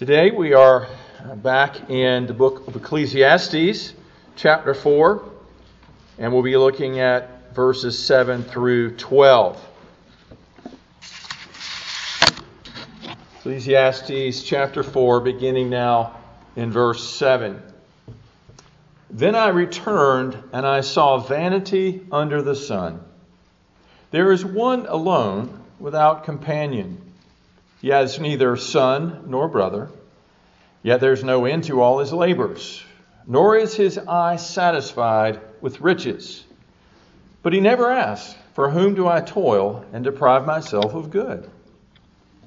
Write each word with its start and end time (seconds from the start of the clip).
Today 0.00 0.30
we 0.30 0.54
are 0.54 0.88
back 1.42 1.90
in 1.90 2.26
the 2.26 2.32
book 2.32 2.66
of 2.66 2.74
Ecclesiastes, 2.74 3.92
chapter 4.34 4.72
4, 4.72 5.22
and 6.16 6.32
we'll 6.32 6.42
be 6.42 6.56
looking 6.56 7.00
at 7.00 7.54
verses 7.54 8.02
7 8.02 8.42
through 8.42 8.96
12. 8.96 9.62
Ecclesiastes 13.40 14.42
chapter 14.42 14.82
4, 14.82 15.20
beginning 15.20 15.68
now 15.68 16.16
in 16.56 16.70
verse 16.70 17.06
7. 17.06 17.62
Then 19.10 19.34
I 19.34 19.48
returned, 19.48 20.42
and 20.54 20.66
I 20.66 20.80
saw 20.80 21.18
vanity 21.18 22.06
under 22.10 22.40
the 22.40 22.56
sun. 22.56 23.04
There 24.12 24.32
is 24.32 24.46
one 24.46 24.86
alone 24.86 25.62
without 25.78 26.24
companion. 26.24 27.09
He 27.80 27.88
has 27.88 28.20
neither 28.20 28.56
son 28.56 29.24
nor 29.26 29.48
brother, 29.48 29.88
yet 30.82 31.00
there's 31.00 31.24
no 31.24 31.46
end 31.46 31.64
to 31.64 31.80
all 31.80 31.98
his 31.98 32.12
labors, 32.12 32.84
nor 33.26 33.56
is 33.56 33.74
his 33.74 33.96
eye 33.96 34.36
satisfied 34.36 35.40
with 35.62 35.80
riches. 35.80 36.44
But 37.42 37.54
he 37.54 37.60
never 37.60 37.90
asks, 37.90 38.36
For 38.52 38.68
whom 38.68 38.94
do 38.94 39.08
I 39.08 39.22
toil 39.22 39.84
and 39.94 40.04
deprive 40.04 40.44
myself 40.44 40.94
of 40.94 41.10
good? 41.10 41.50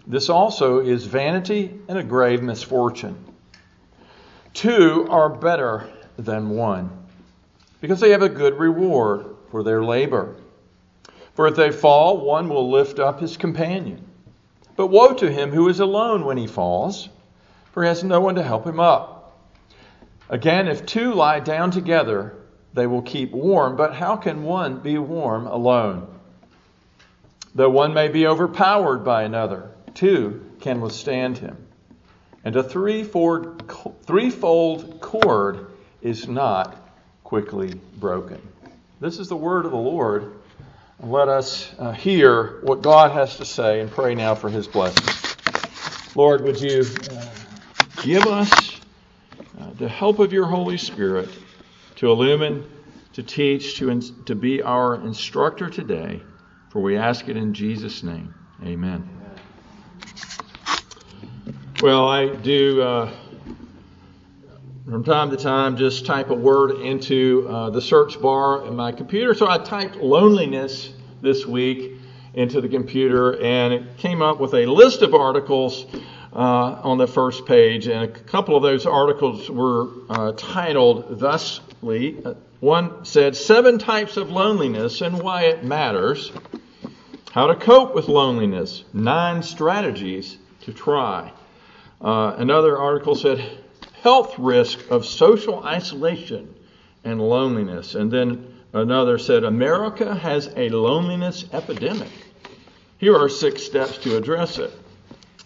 This 0.05 0.29
also 0.29 0.79
is 0.79 1.05
vanity 1.05 1.79
and 1.87 1.97
a 1.97 2.03
grave 2.03 2.43
misfortune. 2.43 3.17
Two 4.53 5.07
are 5.09 5.29
better 5.29 5.89
than 6.17 6.51
one, 6.51 6.91
because 7.81 7.99
they 7.99 8.11
have 8.11 8.21
a 8.21 8.29
good 8.29 8.59
reward 8.59 9.25
for 9.49 9.63
their 9.63 9.83
labor. 9.83 10.35
For 11.33 11.47
if 11.47 11.55
they 11.55 11.71
fall, 11.71 12.23
one 12.23 12.49
will 12.49 12.69
lift 12.69 12.99
up 12.99 13.19
his 13.19 13.35
companion. 13.35 14.05
But 14.75 14.87
woe 14.87 15.13
to 15.13 15.31
him 15.31 15.51
who 15.51 15.69
is 15.69 15.79
alone 15.79 16.25
when 16.25 16.37
he 16.37 16.47
falls, 16.47 17.09
for 17.71 17.83
he 17.83 17.89
has 17.89 18.03
no 18.03 18.21
one 18.21 18.35
to 18.35 18.43
help 18.43 18.65
him 18.65 18.79
up. 18.79 19.39
Again, 20.29 20.67
if 20.67 20.85
two 20.85 21.13
lie 21.13 21.39
down 21.39 21.71
together, 21.71 22.35
they 22.73 22.87
will 22.87 23.03
keep 23.03 23.31
warm, 23.31 23.75
but 23.75 23.93
how 23.93 24.15
can 24.15 24.43
one 24.43 24.79
be 24.79 24.97
warm 24.97 25.45
alone? 25.45 26.07
Though 27.53 27.69
one 27.69 27.93
may 27.93 28.07
be 28.07 28.25
overpowered 28.25 29.03
by 29.03 29.23
another, 29.23 29.69
two 29.93 30.49
can 30.59 30.81
withstand 30.81 31.37
him. 31.37 31.57
And 32.43 32.55
a 32.55 32.63
threefold 32.63 33.69
cord 34.99 35.67
is 36.01 36.27
not 36.27 36.75
quickly 37.23 37.79
broken. 37.97 38.41
This 38.99 39.19
is 39.19 39.29
the 39.29 39.35
word 39.35 39.65
of 39.65 39.71
the 39.71 39.77
Lord. 39.77 40.33
Let 41.03 41.27
us 41.27 41.69
uh, 41.77 41.91
hear 41.91 42.61
what 42.61 42.81
God 42.81 43.11
has 43.11 43.35
to 43.35 43.45
say 43.45 43.81
and 43.81 43.91
pray 43.91 44.15
now 44.15 44.35
for 44.35 44.49
his 44.49 44.67
blessings. 44.67 45.35
Lord, 46.15 46.43
would 46.43 46.61
you 46.61 46.85
uh, 47.11 47.25
give 48.01 48.25
us 48.25 48.79
uh, 49.59 49.71
the 49.73 49.89
help 49.89 50.19
of 50.19 50.31
your 50.31 50.45
Holy 50.45 50.77
Spirit 50.77 51.27
to 51.97 52.09
illumine, 52.09 52.71
to 53.11 53.21
teach, 53.21 53.77
to, 53.79 53.99
to 53.99 54.33
be 54.33 54.61
our 54.61 54.95
instructor 54.95 55.69
today? 55.69 56.23
For 56.69 56.81
we 56.81 56.95
ask 56.95 57.27
it 57.27 57.35
in 57.35 57.53
Jesus' 57.53 58.01
name. 58.01 58.33
Amen. 58.63 59.09
Well, 61.81 62.07
I 62.07 62.33
do 62.33 62.81
uh, 62.81 63.11
from 64.85 65.03
time 65.03 65.29
to 65.29 65.37
time 65.37 65.77
just 65.77 66.05
type 66.05 66.29
a 66.29 66.35
word 66.35 66.81
into 66.81 67.47
uh, 67.49 67.69
the 67.69 67.81
search 67.81 68.21
bar 68.21 68.65
in 68.67 68.75
my 68.75 68.91
computer. 68.91 69.33
So 69.33 69.49
I 69.49 69.57
typed 69.57 69.95
loneliness 69.95 70.91
this 71.21 71.45
week 71.45 71.93
into 72.33 72.59
the 72.59 72.67
computer 72.67 73.41
and 73.41 73.73
it 73.73 73.97
came 73.97 74.21
up 74.21 74.41
with 74.41 74.53
a 74.53 74.65
list 74.65 75.01
of 75.01 75.13
articles 75.13 75.85
uh, 76.33 76.81
on 76.83 76.97
the 76.97 77.07
first 77.07 77.45
page. 77.45 77.87
And 77.87 78.03
a 78.03 78.07
couple 78.07 78.57
of 78.57 78.63
those 78.63 78.85
articles 78.85 79.49
were 79.49 79.89
uh, 80.09 80.33
titled 80.35 81.17
thusly. 81.17 82.21
Uh, 82.25 82.33
one 82.59 83.05
said, 83.05 83.37
Seven 83.37 83.79
Types 83.79 84.17
of 84.17 84.31
Loneliness 84.31 84.99
and 84.99 85.21
Why 85.21 85.43
It 85.43 85.63
Matters. 85.63 86.31
How 87.31 87.47
to 87.47 87.55
Cope 87.55 87.95
with 87.95 88.09
Loneliness. 88.09 88.83
Nine 88.93 89.43
Strategies 89.43 90.37
to 90.61 90.73
Try. 90.73 91.31
Uh, 92.01 92.35
another 92.37 92.77
article 92.77 93.15
said, 93.15 93.62
health 94.03 94.37
risk 94.37 94.91
of 94.91 95.05
social 95.05 95.63
isolation 95.63 96.53
and 97.05 97.21
loneliness. 97.21 97.95
And 97.95 98.11
then 98.11 98.53
another 98.73 99.17
said, 99.17 99.45
America 99.45 100.13
has 100.13 100.51
a 100.57 100.67
loneliness 100.67 101.45
epidemic. 101.53 102.09
Here 102.97 103.15
are 103.15 103.29
six 103.29 103.63
steps 103.63 103.97
to 103.99 104.17
address 104.17 104.57
it. 104.57 104.71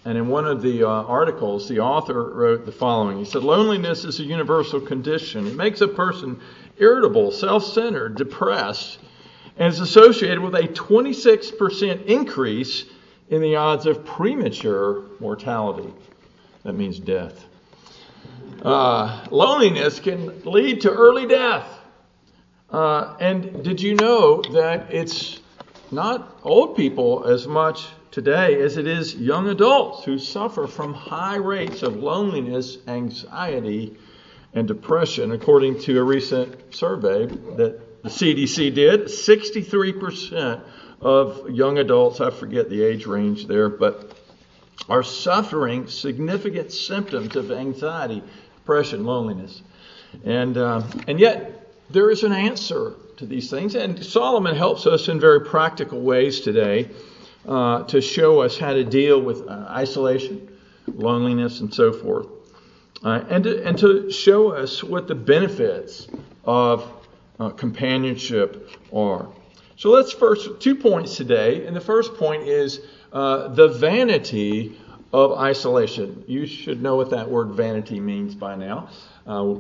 And 0.06 0.17
in 0.17 0.28
one 0.28 0.46
of 0.46 0.63
the 0.63 0.84
uh, 0.84 0.90
articles, 0.90 1.69
the 1.69 1.81
author 1.81 2.31
wrote 2.31 2.66
the 2.66 2.72
following 2.72 3.19
He 3.19 3.25
said, 3.25 3.44
Loneliness 3.44 4.06
is 4.06 4.19
a 4.19 4.23
universal 4.23 4.81
condition. 4.81 5.46
It 5.46 5.56
makes 5.56 5.81
a 5.81 5.88
person 5.88 6.41
irritable, 6.79 7.31
self 7.31 7.63
centered, 7.63 8.16
depressed, 8.16 8.97
and 9.57 9.72
is 9.72 9.81
associated 9.81 10.40
with 10.40 10.56
a 10.56 10.63
26% 10.63 12.06
increase 12.06 12.85
in 13.29 13.41
the 13.41 13.56
odds 13.56 13.85
of 13.85 14.03
premature 14.03 15.03
mortality. 15.19 15.94
That 16.63 16.73
means 16.73 17.00
death 17.00 17.46
uh, 18.62 19.25
loneliness 19.31 20.00
can 20.00 20.44
lead 20.44 20.81
to 20.81 20.91
early 20.91 21.28
death. 21.28 21.68
Uh, 22.69 23.16
and 23.19 23.63
did 23.63 23.81
you 23.81 23.95
know 23.95 24.41
that 24.53 24.94
it's 24.94 25.40
not 25.91 26.40
old 26.44 26.75
people 26.75 27.25
as 27.25 27.47
much 27.47 27.88
today 28.12 28.62
as 28.62 28.78
it 28.78 28.88
is 28.88 29.16
young 29.16 29.47
adults 29.47 30.03
who 30.03 30.17
suffer 30.17 30.67
from 30.67 30.94
high 30.94 31.38
rates 31.38 31.84
of 31.84 31.97
loneliness, 31.97 32.78
anxiety, 32.88 33.96
and 34.53 34.67
depression, 34.67 35.31
according 35.31 35.79
to 35.79 36.00
a 36.00 36.03
recent 36.03 36.73
survey 36.73 37.25
that 37.28 38.03
the 38.03 38.09
CDC 38.09 38.73
did. 38.73 39.01
63% 39.06 40.62
of 41.01 41.50
young 41.51 41.78
adults, 41.78 42.19
I 42.19 42.31
forget 42.31 42.69
the 42.69 42.84
age 42.84 43.06
range 43.06 43.46
there, 43.47 43.69
but 43.69 44.17
are 44.90 45.03
suffering 45.03 45.88
significant 45.88 46.72
symptoms 46.72 47.35
of 47.35 47.51
anxiety, 47.51 48.23
depression, 48.67 49.05
loneliness. 49.05 49.61
And, 50.25 50.57
uh, 50.57 50.83
and 51.07 51.22
yet, 51.22 51.73
there 51.89 52.11
is 52.11 52.25
an 52.25 52.33
answer 52.33 52.95
to 53.16 53.25
these 53.25 53.50
things. 53.50 53.75
And 53.75 54.03
Solomon 54.03 54.57
helps 54.57 54.85
us 54.85 55.07
in 55.07 55.22
very 55.22 55.39
practical 55.45 56.01
ways 56.01 56.41
today 56.41 56.89
uh, 57.47 57.83
to 57.83 58.01
show 58.01 58.41
us 58.41 58.57
how 58.57 58.73
to 58.73 58.83
deal 58.83 59.22
with 59.22 59.47
uh, 59.47 59.67
isolation, 59.69 60.50
loneliness, 60.85 61.61
and 61.61 61.73
so 61.73 61.94
forth. 61.94 62.28
Uh, 63.05 63.23
and, 63.29 63.45
to, 63.45 63.66
and 63.66 63.78
to 63.78 64.11
show 64.11 64.51
us 64.51 64.84
what 64.84 65.07
the 65.07 65.16
benefits 65.16 66.09
of 66.44 66.91
uh, 67.39 67.51
companionship 67.51 68.69
are. 68.91 69.29
So 69.78 69.91
let's 69.91 70.11
first, 70.11 70.59
two 70.59 70.75
points 70.75 71.16
today. 71.16 71.66
And 71.66 71.73
the 71.73 71.79
first 71.79 72.16
point 72.16 72.44
is 72.44 72.81
uh, 73.13 73.47
the 73.47 73.69
vanity 73.69 74.78
of 75.13 75.34
isolation. 75.34 76.23
You 76.28 76.45
should 76.45 76.81
know 76.81 76.95
what 76.95 77.12
that 77.12 77.29
word 77.29 77.50
vanity 77.51 78.00
means 78.00 78.35
by 78.35 78.56
now. 78.56 78.90
Uh, 79.25 79.56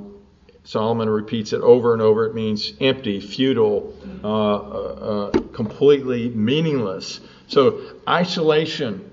Solomon 0.67 1.09
repeats 1.09 1.53
it 1.53 1.61
over 1.61 1.93
and 1.93 2.01
over. 2.01 2.25
It 2.25 2.35
means 2.35 2.73
empty, 2.81 3.21
futile, 3.21 3.93
uh, 4.21 4.27
uh, 4.27 4.57
uh, 4.57 5.31
completely 5.53 6.27
meaningless. 6.27 7.21
So, 7.47 7.79
isolation. 8.07 9.09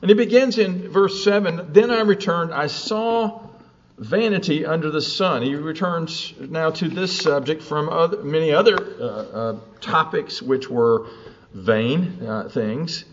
And 0.00 0.10
it 0.10 0.14
begins 0.16 0.56
in 0.56 0.88
verse 0.88 1.22
7 1.22 1.72
Then 1.74 1.90
I 1.90 2.00
returned, 2.00 2.54
I 2.54 2.68
saw 2.68 3.40
vanity 3.98 4.64
under 4.64 4.90
the 4.90 5.02
sun. 5.02 5.42
He 5.42 5.54
returns 5.54 6.32
now 6.40 6.70
to 6.70 6.88
this 6.88 7.20
subject 7.20 7.62
from 7.62 7.90
other, 7.90 8.22
many 8.22 8.50
other 8.52 8.76
uh, 8.98 9.04
uh, 9.04 9.56
topics 9.82 10.40
which 10.40 10.70
were 10.70 11.06
vain 11.52 12.48
things. 12.50 13.04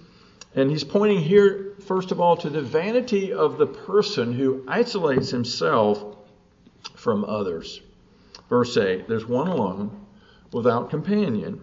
And 0.56 0.72
he's 0.72 0.86
pointing 0.86 1.20
here, 1.20 1.71
first 1.82 2.12
of 2.12 2.20
all, 2.20 2.38
to 2.38 2.50
the 2.50 2.62
vanity 2.62 3.34
of 3.34 3.58
the 3.58 3.68
person 3.68 4.34
who 4.34 4.64
isolates 4.68 5.30
himself 5.30 6.18
from 6.96 7.26
others. 7.26 7.82
Verse 8.50 8.76
8 8.78 9.08
There's 9.08 9.26
one 9.26 9.48
alone 9.48 10.06
without 10.52 10.90
companion. 10.90 11.62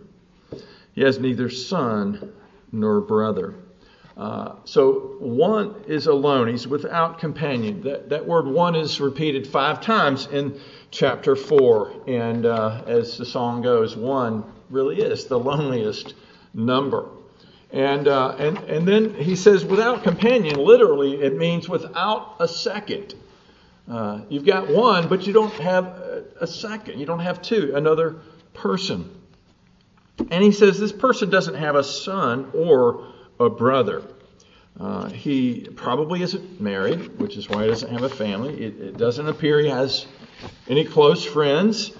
He 0.94 1.02
has 1.02 1.18
neither 1.18 1.48
son 1.50 2.32
nor 2.72 3.00
brother. 3.00 3.54
Uh, 4.16 4.56
so 4.64 5.16
one 5.20 5.76
is 5.86 6.08
alone. 6.08 6.48
He's 6.48 6.66
without 6.66 7.20
companion. 7.20 7.82
That, 7.82 8.08
that 8.08 8.26
word 8.26 8.46
one 8.46 8.74
is 8.74 9.00
repeated 9.00 9.46
five 9.46 9.80
times 9.80 10.26
in 10.26 10.58
chapter 10.90 11.36
4. 11.36 12.02
And 12.08 12.44
uh, 12.44 12.82
as 12.86 13.16
the 13.16 13.24
song 13.24 13.62
goes, 13.62 13.94
one 13.96 14.44
really 14.70 15.00
is 15.00 15.26
the 15.26 15.38
loneliest 15.38 16.14
number. 16.52 17.08
And, 17.70 18.08
uh, 18.08 18.34
and, 18.38 18.58
and 18.58 18.88
then 18.88 19.14
he 19.14 19.36
says, 19.36 19.64
without 19.64 20.02
companion, 20.02 20.56
literally, 20.56 21.20
it 21.20 21.36
means 21.36 21.68
without 21.68 22.36
a 22.40 22.48
second. 22.48 23.14
Uh, 23.90 24.20
you've 24.28 24.46
got 24.46 24.68
one, 24.68 25.08
but 25.08 25.26
you 25.26 25.32
don't 25.32 25.52
have 25.54 25.86
a, 26.40 26.46
second. 26.46 26.98
You 26.98 27.06
don't 27.06 27.20
have 27.20 27.42
two, 27.42 27.72
another 27.74 28.16
person. 28.54 29.14
And 30.30 30.42
he 30.42 30.52
says 30.52 30.78
this 30.78 30.92
person 30.92 31.30
doesn't 31.30 31.54
have 31.54 31.74
a 31.74 31.84
son 31.84 32.50
or 32.54 33.06
a 33.38 33.50
brother. 33.50 34.02
Uh, 34.78 35.08
he 35.08 35.68
probably 35.74 36.22
isn't 36.22 36.60
married, 36.60 37.18
which 37.18 37.36
is 37.36 37.48
why 37.48 37.64
he 37.64 37.68
doesn't 37.68 37.90
have 37.90 38.02
a 38.02 38.08
family. 38.08 38.54
It, 38.62 38.80
it 38.80 38.96
doesn't 38.96 39.28
appear 39.28 39.60
he 39.60 39.68
has 39.68 40.06
any 40.68 40.84
close 40.84 41.24
friends 41.24 41.92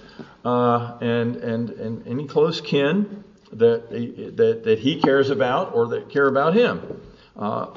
uh, 0.45 0.99
and, 1.01 1.37
and, 1.37 1.71
and 1.71 2.07
any 2.07 2.27
close 2.27 2.61
kin 2.61 3.25
that, 3.53 3.91
that, 4.37 4.65
that 4.65 4.79
he 4.79 5.01
cares 5.01 5.31
about 5.31 5.75
or 5.75 5.89
that 5.89 6.11
care 6.11 6.27
about 6.27 6.55
him. 6.55 7.01
Uh, 7.37 7.75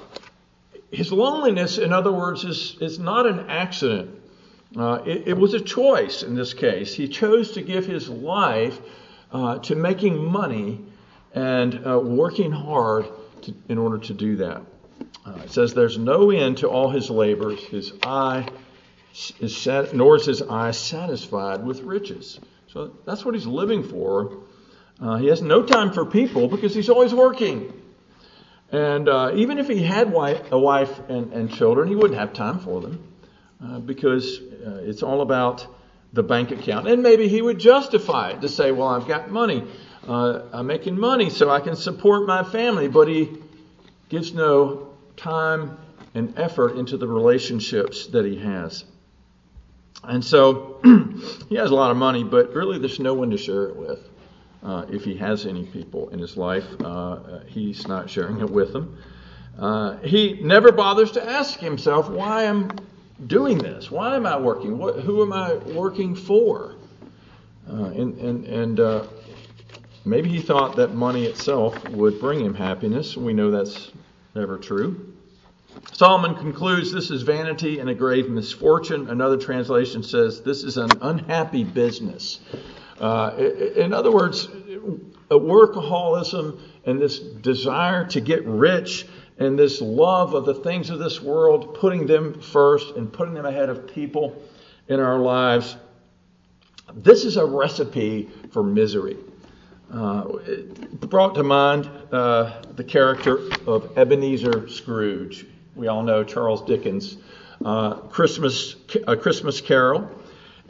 his 0.92 1.12
loneliness, 1.12 1.78
in 1.78 1.94
other 1.94 2.12
words, 2.12 2.44
is, 2.44 2.78
is 2.82 3.00
not 3.00 3.26
an 3.26 3.50
accident. 3.50 4.20
Uh, 4.78 5.02
it, 5.06 5.30
it, 5.30 5.38
was 5.38 5.54
a 5.54 5.60
choice 5.60 6.24
in 6.24 6.36
this 6.36 6.54
case. 6.54 6.94
He 6.94 7.08
chose 7.08 7.52
to 7.54 7.62
give 7.62 7.86
his 7.86 8.10
life 8.10 8.80
uh, 9.32 9.60
to 9.60 9.76
making 9.76 10.24
money 10.24 10.82
and 11.34 11.88
uh, 11.88 12.00
working 12.00 12.52
hard 12.52 13.06
to, 13.44 13.54
in 13.70 13.78
order 13.78 13.98
to 13.98 14.14
do 14.14 14.38
that. 14.38 14.62
Uh, 15.26 15.40
it 15.44 15.52
says, 15.52 15.74
There's 15.74 15.98
no 15.98 16.32
end 16.32 16.60
to 16.60 16.70
all 16.70 16.90
his 16.90 17.10
labors. 17.10 17.60
His 17.60 17.94
eye 18.04 18.48
is 19.40 19.56
sat, 19.56 19.94
nor 19.94 20.16
is 20.16 20.26
his 20.26 20.42
eye 20.42 20.72
satisfied 20.72 21.64
with 21.66 21.82
riches. 21.82 22.40
So 22.68 22.94
that's 23.06 23.26
what 23.26 23.36
he's 23.36 23.46
living 23.46 23.84
for. 23.84 24.38
Uh, 25.02 25.18
he 25.18 25.28
has 25.28 25.42
no 25.42 25.64
time 25.64 25.92
for 25.92 26.06
people 26.06 26.48
because 26.48 26.76
he's 26.76 26.90
always 26.90 27.14
working. 27.14 27.74
And 28.72 29.10
uh, 29.10 29.32
even 29.36 29.58
if 29.58 29.68
he 29.68 29.82
had 29.82 30.12
wife, 30.12 30.52
a 30.52 30.60
wife 30.60 31.00
and, 31.10 31.34
and, 31.34 31.52
children, 31.52 31.88
he 31.90 31.96
wouldn't 31.96 32.20
have 32.20 32.34
time 32.34 32.60
for 32.60 32.80
them 32.80 33.04
uh, 33.64 33.80
because 33.80 34.40
uh, 34.40 34.82
it's 34.84 35.04
all 35.04 35.22
about 35.22 35.66
the 36.14 36.24
bank 36.24 36.52
account. 36.52 36.88
And 36.88 37.02
maybe 37.02 37.28
he 37.28 37.42
would 37.42 37.60
justify 37.60 38.32
it 38.32 38.42
to 38.42 38.50
say, 38.50 38.72
well, 38.72 38.90
I've 38.90 39.08
got 39.08 39.30
money. 39.30 39.66
Uh, 40.08 40.44
I'm 40.54 40.68
making 40.68 40.98
money 40.98 41.30
so 41.30 41.50
I 41.50 41.60
can 41.60 41.76
support 41.76 42.28
my 42.28 42.44
family. 42.44 42.88
But 42.88 43.08
he 43.08 43.30
gives 44.08 44.34
no 44.34 44.90
time 45.18 45.78
and 46.14 46.38
effort 46.38 46.78
into 46.78 46.98
the 46.98 47.08
relationships 47.08 48.08
that 48.08 48.26
he 48.26 48.38
has. 48.38 48.84
And 50.04 50.24
so 50.24 50.80
he 51.50 51.56
has 51.56 51.72
a 51.72 51.76
lot 51.76 51.92
of 51.92 51.98
money, 51.98 52.24
but 52.24 52.54
really 52.54 52.80
there's 52.80 53.00
no 53.00 53.14
one 53.14 53.32
to 53.32 53.38
share 53.38 53.66
it 53.66 53.76
with. 53.76 54.00
Uh, 54.64 54.86
if 54.90 55.04
he 55.04 55.16
has 55.16 55.46
any 55.46 55.66
people 55.66 56.10
in 56.10 56.20
his 56.20 56.38
life, 56.38 56.66
uh, 56.84 57.40
he's 57.48 57.88
not 57.88 58.10
sharing 58.10 58.40
it 58.40 58.50
with 58.50 58.74
them. 58.74 58.98
Uh, 59.58 59.98
he 59.98 60.40
never 60.42 60.72
bothers 60.72 61.12
to 61.12 61.30
ask 61.30 61.60
himself 61.60 62.10
why 62.10 62.46
I'm 62.46 62.72
doing 63.28 63.58
this. 63.58 63.90
Why 63.90 64.16
am 64.16 64.26
I 64.26 64.38
working? 64.38 64.78
What, 64.78 65.00
who 65.00 65.22
am 65.24 65.34
I 65.34 65.56
working 65.56 66.16
for? 66.16 66.76
Uh, 67.70 67.86
and 67.86 68.18
and, 68.20 68.46
and 68.46 68.80
uh, 68.80 69.08
maybe 70.06 70.30
he 70.30 70.42
thought 70.42 70.76
that 70.78 70.94
money 70.94 71.26
itself 71.26 71.88
would 71.90 72.20
bring 72.20 72.44
him 72.44 72.54
happiness. 72.54 73.18
We 73.18 73.34
know 73.34 73.52
that's 73.52 73.92
never 74.36 74.58
true. 74.58 75.14
Solomon 75.94 76.36
concludes 76.36 76.92
this 76.92 77.12
is 77.12 77.22
vanity 77.22 77.80
and 77.80 77.90
a 77.90 77.96
grave 77.96 78.30
misfortune. 78.30 79.10
Another 79.10 79.38
translation 79.38 80.04
says 80.04 80.42
this 80.42 80.64
is 80.64 80.78
an 80.78 80.98
unhappy 81.02 81.64
business. 81.64 82.40
Uh, 83.02 83.36
in 83.76 83.94
other 83.94 84.12
words, 84.12 84.48
workaholism 85.30 86.60
and 86.86 87.02
this 87.02 87.20
desire 87.20 88.06
to 88.06 88.22
get 88.22 88.46
rich 88.46 89.08
and 89.40 89.58
this 89.58 89.82
love 89.82 90.36
of 90.36 90.46
the 90.46 90.54
things 90.54 90.92
of 90.92 91.00
this 91.00 91.20
world, 91.20 91.74
putting 91.74 92.06
them 92.06 92.40
first 92.40 92.96
and 92.96 93.12
putting 93.12 93.34
them 93.34 93.46
ahead 93.46 93.70
of 93.70 93.88
people 93.88 94.40
in 94.88 95.00
our 95.00 95.18
lives, 95.18 95.78
this 96.94 97.26
is 97.26 97.38
a 97.38 97.46
recipe 97.46 98.30
for 98.52 98.62
misery. 98.62 99.18
Uh, 99.92 100.26
brought 101.08 101.34
to 101.36 101.44
mind 101.44 101.90
uh, 102.12 102.62
the 102.76 102.84
character 102.84 103.50
of 103.66 103.98
Ebenezer 103.98 104.70
Scrooge. 104.70 105.48
We 105.76 105.88
all 105.88 106.04
know 106.04 106.24
Charles 106.24 106.62
Dickens' 106.62 107.18
uh, 107.66 107.96
Christmas, 107.96 108.76
a 109.08 109.18
Christmas 109.18 109.60
Carol. 109.60 110.10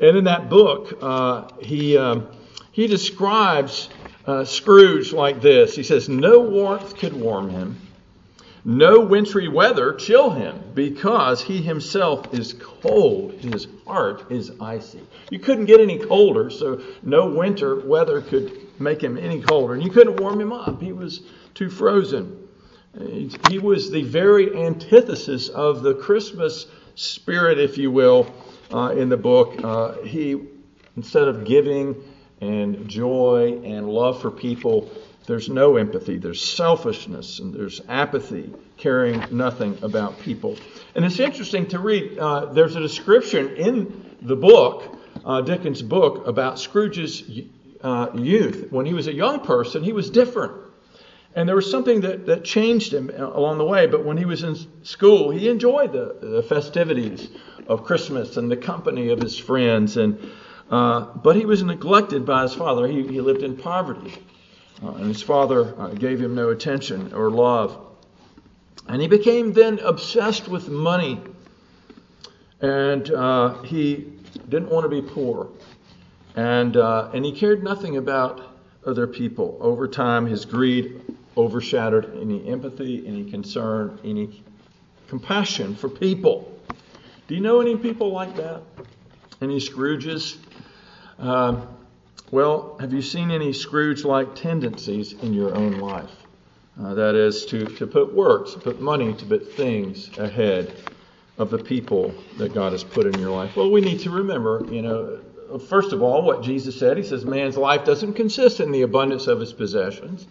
And 0.01 0.17
in 0.17 0.23
that 0.23 0.49
book, 0.49 0.97
uh, 0.99 1.47
he, 1.61 1.95
um, 1.95 2.27
he 2.71 2.87
describes 2.87 3.87
uh, 4.25 4.43
Scrooge 4.43 5.13
like 5.13 5.41
this 5.41 5.75
He 5.75 5.83
says, 5.83 6.09
No 6.09 6.39
warmth 6.39 6.97
could 6.97 7.13
warm 7.13 7.49
him, 7.49 7.79
no 8.65 8.99
wintry 8.99 9.47
weather 9.47 9.93
chill 9.93 10.31
him, 10.31 10.59
because 10.73 11.41
he 11.41 11.61
himself 11.61 12.33
is 12.33 12.53
cold. 12.53 13.33
His 13.33 13.67
heart 13.87 14.31
is 14.31 14.51
icy. 14.59 15.01
You 15.29 15.39
couldn't 15.39 15.65
get 15.65 15.79
any 15.79 15.99
colder, 15.99 16.49
so 16.49 16.81
no 17.03 17.27
winter 17.27 17.79
weather 17.79 18.21
could 18.21 18.79
make 18.79 19.01
him 19.01 19.17
any 19.17 19.41
colder. 19.41 19.75
And 19.75 19.83
you 19.83 19.91
couldn't 19.91 20.19
warm 20.19 20.41
him 20.41 20.53
up, 20.53 20.81
he 20.81 20.93
was 20.93 21.21
too 21.53 21.69
frozen. 21.69 22.37
He 23.49 23.57
was 23.57 23.89
the 23.89 24.03
very 24.03 24.55
antithesis 24.65 25.47
of 25.49 25.81
the 25.81 25.93
Christmas 25.93 26.65
spirit, 26.95 27.57
if 27.57 27.77
you 27.77 27.89
will, 27.89 28.27
uh, 28.73 28.93
in 28.97 29.09
the 29.09 29.17
book. 29.17 29.59
Uh, 29.63 30.01
he, 30.03 30.41
instead 30.95 31.27
of 31.27 31.45
giving 31.45 31.95
and 32.39 32.87
joy 32.87 33.61
and 33.63 33.87
love 33.87 34.21
for 34.21 34.31
people, 34.31 34.89
there's 35.27 35.49
no 35.49 35.77
empathy. 35.77 36.17
There's 36.17 36.41
selfishness 36.41 37.39
and 37.39 37.53
there's 37.53 37.81
apathy, 37.87 38.53
caring 38.77 39.23
nothing 39.31 39.77
about 39.81 40.19
people. 40.19 40.57
And 40.95 41.05
it's 41.05 41.19
interesting 41.19 41.67
to 41.67 41.79
read. 41.79 42.17
Uh, 42.17 42.45
there's 42.45 42.75
a 42.75 42.79
description 42.79 43.55
in 43.55 44.17
the 44.21 44.35
book, 44.35 44.97
uh, 45.23 45.41
Dickens' 45.41 45.81
book, 45.81 46.27
about 46.27 46.59
Scrooge's 46.59 47.23
uh, 47.81 48.09
youth. 48.15 48.67
When 48.71 48.85
he 48.85 48.93
was 48.93 49.07
a 49.07 49.13
young 49.13 49.41
person, 49.41 49.83
he 49.83 49.93
was 49.93 50.09
different. 50.09 50.53
And 51.33 51.47
there 51.47 51.55
was 51.55 51.69
something 51.69 52.01
that, 52.01 52.25
that 52.25 52.43
changed 52.43 52.93
him 52.93 53.09
along 53.09 53.57
the 53.57 53.65
way. 53.65 53.87
But 53.87 54.03
when 54.03 54.17
he 54.17 54.25
was 54.25 54.43
in 54.43 54.57
school, 54.83 55.31
he 55.31 55.47
enjoyed 55.47 55.93
the, 55.93 56.17
the 56.21 56.43
festivities 56.43 57.29
of 57.67 57.85
Christmas 57.85 58.35
and 58.37 58.51
the 58.51 58.57
company 58.57 59.09
of 59.09 59.21
his 59.21 59.37
friends. 59.37 59.95
And, 59.95 60.19
uh, 60.69 61.01
but 61.15 61.35
he 61.37 61.45
was 61.45 61.63
neglected 61.63 62.25
by 62.25 62.43
his 62.43 62.53
father. 62.53 62.85
He, 62.87 63.07
he 63.07 63.21
lived 63.21 63.43
in 63.43 63.55
poverty. 63.55 64.13
Uh, 64.83 64.91
and 64.95 65.07
his 65.07 65.21
father 65.21 65.79
uh, 65.79 65.89
gave 65.89 66.19
him 66.19 66.35
no 66.35 66.49
attention 66.49 67.13
or 67.13 67.29
love. 67.29 67.77
And 68.87 69.01
he 69.01 69.07
became 69.07 69.53
then 69.53 69.79
obsessed 69.79 70.49
with 70.49 70.67
money. 70.67 71.21
And 72.59 73.09
uh, 73.09 73.61
he 73.61 74.13
didn't 74.49 74.69
want 74.69 74.83
to 74.83 74.89
be 74.89 75.01
poor. 75.01 75.49
And, 76.35 76.75
uh, 76.75 77.09
and 77.13 77.23
he 77.23 77.31
cared 77.31 77.63
nothing 77.63 77.97
about 77.97 78.41
other 78.85 79.07
people. 79.07 79.57
Over 79.61 79.87
time, 79.87 80.25
his 80.25 80.45
greed 80.45 81.00
overshadowed 81.37 82.17
any 82.19 82.47
empathy, 82.49 83.05
any 83.07 83.29
concern, 83.29 83.99
any 84.03 84.43
compassion 85.07 85.75
for 85.75 85.89
people. 85.89 86.59
Do 87.27 87.35
you 87.35 87.41
know 87.41 87.61
any 87.61 87.77
people 87.77 88.11
like 88.11 88.35
that? 88.35 88.61
Any 89.41 89.59
Scrooges? 89.59 90.37
Uh, 91.17 91.61
well, 92.31 92.77
have 92.79 92.93
you 92.93 93.01
seen 93.01 93.31
any 93.31 93.53
Scrooge 93.53 94.03
like 94.03 94.35
tendencies 94.35 95.13
in 95.13 95.33
your 95.33 95.55
own 95.55 95.79
life? 95.79 96.11
Uh, 96.81 96.93
that 96.93 97.15
is, 97.15 97.45
to, 97.47 97.65
to 97.65 97.85
put 97.85 98.13
works, 98.13 98.53
to 98.53 98.59
put 98.59 98.79
money, 98.79 99.13
to 99.13 99.25
put 99.25 99.53
things 99.53 100.17
ahead 100.17 100.73
of 101.37 101.49
the 101.49 101.57
people 101.57 102.13
that 102.37 102.53
God 102.53 102.71
has 102.71 102.83
put 102.83 103.05
in 103.05 103.19
your 103.19 103.31
life. 103.31 103.55
Well, 103.55 103.71
we 103.71 103.81
need 103.81 103.99
to 104.01 104.09
remember, 104.09 104.65
you 104.69 104.81
know, 104.81 105.19
first 105.67 105.91
of 105.91 106.01
all, 106.01 106.21
what 106.21 106.43
Jesus 106.43 106.77
said. 106.79 106.97
He 106.97 107.03
says, 107.03 107.25
man's 107.25 107.57
life 107.57 107.83
doesn't 107.85 108.13
consist 108.13 108.59
in 108.59 108.71
the 108.71 108.83
abundance 108.83 109.27
of 109.27 109.39
his 109.39 109.51
possessions. 109.51 110.27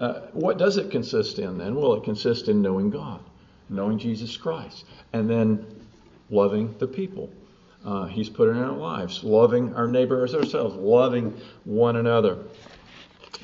Uh, 0.00 0.22
what 0.32 0.56
does 0.56 0.78
it 0.78 0.90
consist 0.90 1.38
in 1.38 1.58
then? 1.58 1.74
Well, 1.74 1.92
it 1.92 2.04
consists 2.04 2.48
in 2.48 2.62
knowing 2.62 2.88
God, 2.88 3.20
knowing 3.68 3.98
Jesus 3.98 4.34
Christ, 4.34 4.86
and 5.12 5.28
then 5.28 5.66
loving 6.30 6.74
the 6.78 6.86
people 6.86 7.30
uh, 7.84 8.06
He's 8.06 8.30
put 8.30 8.48
in 8.48 8.56
our 8.56 8.72
lives, 8.72 9.22
loving 9.22 9.74
our 9.74 9.86
neighbor 9.86 10.24
as 10.24 10.34
ourselves, 10.34 10.74
loving 10.76 11.38
one 11.64 11.96
another. 11.96 12.38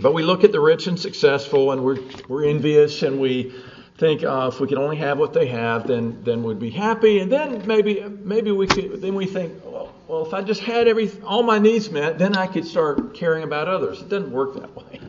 But 0.00 0.14
we 0.14 0.22
look 0.22 0.44
at 0.44 0.52
the 0.52 0.60
rich 0.60 0.86
and 0.86 0.98
successful, 0.98 1.72
and 1.72 1.82
we're, 1.82 1.98
we're 2.26 2.46
envious, 2.46 3.02
and 3.02 3.18
we 3.18 3.54
think 3.98 4.24
uh, 4.24 4.50
if 4.52 4.58
we 4.58 4.66
could 4.66 4.78
only 4.78 4.96
have 4.96 5.18
what 5.18 5.34
they 5.34 5.46
have, 5.46 5.86
then 5.86 6.22
then 6.22 6.42
we'd 6.42 6.58
be 6.58 6.70
happy, 6.70 7.18
and 7.18 7.32
then 7.32 7.66
maybe 7.66 8.02
maybe 8.22 8.50
we 8.50 8.66
could. 8.66 9.00
Then 9.00 9.14
we 9.14 9.26
think, 9.26 9.62
well, 9.64 9.92
well, 10.06 10.26
if 10.26 10.34
I 10.34 10.42
just 10.42 10.60
had 10.62 10.86
every 10.88 11.10
all 11.22 11.42
my 11.42 11.58
needs 11.58 11.90
met, 11.90 12.18
then 12.18 12.34
I 12.34 12.46
could 12.46 12.66
start 12.66 13.14
caring 13.14 13.42
about 13.42 13.68
others. 13.68 14.00
It 14.00 14.08
doesn't 14.10 14.32
work 14.32 14.54
that 14.54 14.74
way 14.74 15.00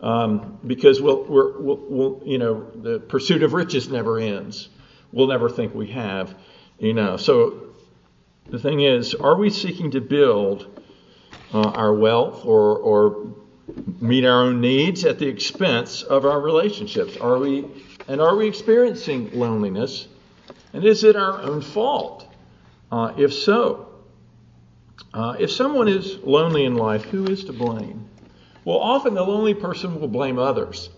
um, 0.00 0.58
because 0.66 1.00
we'll, 1.00 1.24
we'll, 1.24 1.86
we'll, 1.88 2.22
you 2.24 2.38
know, 2.38 2.70
the 2.74 2.98
pursuit 2.98 3.42
of 3.42 3.52
riches 3.52 3.88
never 3.88 4.18
ends. 4.18 4.68
We'll 5.12 5.28
never 5.28 5.48
think 5.48 5.74
we 5.74 5.88
have 5.88 6.34
enough. 6.78 7.20
So 7.20 7.68
the 8.48 8.58
thing 8.58 8.80
is, 8.80 9.14
are 9.14 9.36
we 9.36 9.50
seeking 9.50 9.90
to 9.92 10.00
build 10.00 10.82
uh, 11.52 11.70
our 11.70 11.94
wealth 11.94 12.44
or, 12.44 12.76
or 12.78 13.34
meet 14.00 14.24
our 14.24 14.42
own 14.42 14.60
needs 14.60 15.04
at 15.04 15.18
the 15.18 15.26
expense 15.26 16.02
of 16.02 16.24
our 16.24 16.40
relationships? 16.40 17.16
Are 17.16 17.38
we, 17.38 17.66
and 18.08 18.20
are 18.20 18.36
we 18.36 18.46
experiencing 18.46 19.30
loneliness? 19.32 20.08
And 20.72 20.84
is 20.84 21.04
it 21.04 21.16
our 21.16 21.40
own 21.40 21.62
fault? 21.62 22.28
Uh, 22.92 23.12
if 23.16 23.32
so, 23.32 23.88
uh, 25.14 25.36
if 25.38 25.50
someone 25.50 25.88
is 25.88 26.18
lonely 26.18 26.64
in 26.64 26.76
life, 26.76 27.04
who 27.04 27.24
is 27.26 27.44
to 27.44 27.52
blame? 27.52 28.05
Well, 28.66 28.78
often 28.80 29.14
the 29.14 29.22
lonely 29.24 29.54
person 29.54 29.98
will 30.00 30.08
blame 30.08 30.38
others. 30.38 30.90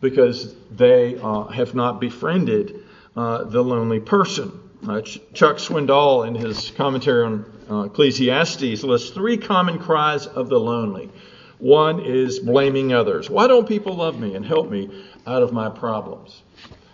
because 0.00 0.54
they 0.70 1.16
uh, 1.18 1.44
have 1.44 1.74
not 1.74 2.00
befriended 2.00 2.84
uh, 3.16 3.44
the 3.44 3.62
lonely 3.62 4.00
person. 4.00 4.52
Uh, 4.88 5.00
Ch- 5.02 5.20
Chuck 5.32 5.58
Swindoll, 5.58 6.26
in 6.26 6.34
his 6.34 6.72
commentary 6.72 7.24
on 7.24 7.44
uh, 7.70 7.82
Ecclesiastes, 7.82 8.82
lists 8.82 9.10
three 9.10 9.36
common 9.38 9.78
cries 9.78 10.26
of 10.26 10.48
the 10.48 10.58
lonely. 10.58 11.10
One 11.58 12.00
is 12.00 12.40
blaming 12.40 12.92
others. 12.92 13.30
Why 13.30 13.46
don't 13.46 13.68
people 13.68 13.94
love 13.94 14.18
me 14.18 14.34
and 14.34 14.44
help 14.44 14.70
me 14.70 14.90
out 15.26 15.42
of 15.42 15.52
my 15.52 15.68
problems? 15.68 16.42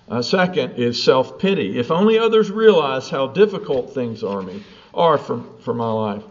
Uh, 0.09 0.21
second 0.21 0.75
is 0.77 1.03
self 1.03 1.39
pity. 1.39 1.79
If 1.79 1.91
only 1.91 2.19
others 2.19 2.51
realize 2.51 3.09
how 3.09 3.29
difficult 3.29 3.95
things 3.95 4.23
are 4.23 4.43
me 4.43 4.63
are 4.93 5.17
for, 5.17 5.43
for 5.65 5.73
my 5.75 5.91
life. 5.91 6.25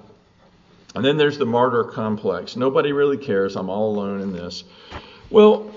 And 0.97 1.05
then 1.05 1.15
there's 1.15 1.37
the 1.37 1.45
martyr 1.45 1.83
complex. 1.83 2.55
Nobody 2.55 2.91
really 2.91 3.17
cares. 3.17 3.55
I'm 3.55 3.69
all 3.69 3.91
alone 3.91 4.19
in 4.19 4.33
this. 4.33 4.63
Well, 5.29 5.71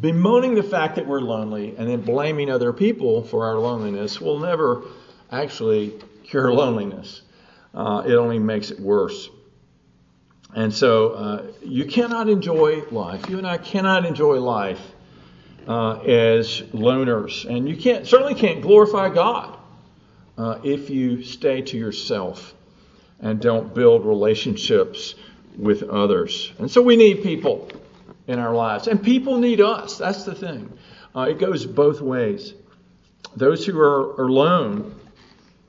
bemoaning 0.00 0.54
the 0.54 0.62
fact 0.62 0.94
that 0.94 1.08
we're 1.08 1.20
lonely 1.20 1.74
and 1.76 1.88
then 1.88 2.02
blaming 2.02 2.48
other 2.48 2.72
people 2.72 3.24
for 3.24 3.46
our 3.46 3.58
loneliness 3.58 4.20
will 4.20 4.38
never 4.38 4.84
actually 5.32 5.94
cure 6.22 6.52
loneliness. 6.52 7.22
Uh, 7.74 8.04
it 8.06 8.14
only 8.14 8.38
makes 8.38 8.70
it 8.70 8.78
worse. 8.78 9.28
And 10.54 10.72
so 10.72 11.08
uh, 11.10 11.42
you 11.62 11.84
cannot 11.86 12.28
enjoy 12.28 12.82
life. 12.92 13.28
You 13.28 13.38
and 13.38 13.48
I 13.48 13.58
cannot 13.58 14.06
enjoy 14.06 14.38
life 14.38 14.80
uh, 15.66 15.98
as 16.02 16.60
loners, 16.72 17.44
and 17.44 17.68
you 17.68 17.76
can't 17.76 18.06
certainly 18.06 18.34
can't 18.34 18.62
glorify 18.62 19.08
God 19.08 19.58
uh, 20.38 20.60
if 20.62 20.90
you 20.90 21.24
stay 21.24 21.60
to 21.62 21.76
yourself 21.76 22.54
and 23.20 23.40
don't 23.40 23.74
build 23.74 24.04
relationships 24.04 25.14
with 25.56 25.82
others. 25.82 26.52
And 26.58 26.70
so 26.70 26.82
we 26.82 26.96
need 26.96 27.22
people 27.22 27.70
in 28.26 28.38
our 28.38 28.54
lives, 28.54 28.86
and 28.86 29.02
people 29.02 29.38
need 29.38 29.60
us. 29.60 29.98
That's 29.98 30.24
the 30.24 30.34
thing. 30.34 30.72
Uh, 31.14 31.22
it 31.22 31.38
goes 31.38 31.66
both 31.66 32.00
ways. 32.00 32.54
Those 33.36 33.66
who 33.66 33.78
are, 33.78 34.20
alone 34.22 34.94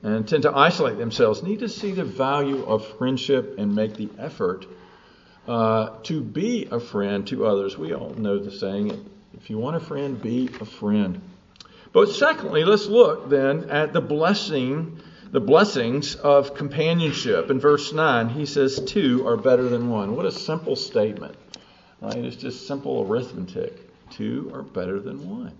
and 0.02 0.26
tend 0.26 0.42
to 0.42 0.56
isolate 0.56 0.98
themselves 0.98 1.42
need 1.42 1.60
to 1.60 1.68
see 1.68 1.92
the 1.92 2.04
value 2.04 2.64
of 2.64 2.86
friendship 2.98 3.56
and 3.58 3.74
make 3.74 3.94
the 3.94 4.08
effort 4.18 4.66
uh, 5.46 5.90
to 6.04 6.20
be 6.20 6.66
a 6.70 6.80
friend 6.80 7.26
to 7.28 7.46
others. 7.46 7.78
We 7.78 7.94
all 7.94 8.10
know 8.10 8.38
the 8.38 8.50
saying 8.50 9.08
if 9.34 9.50
you 9.50 9.58
want 9.58 9.76
a 9.76 9.80
friend, 9.80 10.20
be 10.20 10.48
a 10.60 10.64
friend. 10.64 11.20
But 11.92 12.10
secondly, 12.10 12.64
let's 12.64 12.86
look 12.86 13.28
then 13.28 13.70
at 13.70 13.92
the 13.92 14.00
blessing, 14.00 15.00
the 15.32 15.40
blessings 15.40 16.14
of 16.14 16.54
companionship. 16.54 17.50
In 17.50 17.58
verse 17.58 17.92
9, 17.92 18.28
he 18.28 18.44
says, 18.46 18.80
Two 18.86 19.26
are 19.26 19.36
better 19.36 19.66
than 19.68 19.88
one. 19.88 20.14
What 20.14 20.26
a 20.26 20.30
simple 20.30 20.76
statement. 20.76 21.34
Right? 22.00 22.18
It's 22.18 22.36
just 22.36 22.66
simple 22.66 23.06
arithmetic. 23.08 24.10
Two 24.10 24.50
are 24.54 24.62
better 24.62 25.00
than 25.00 25.28
one. 25.28 25.56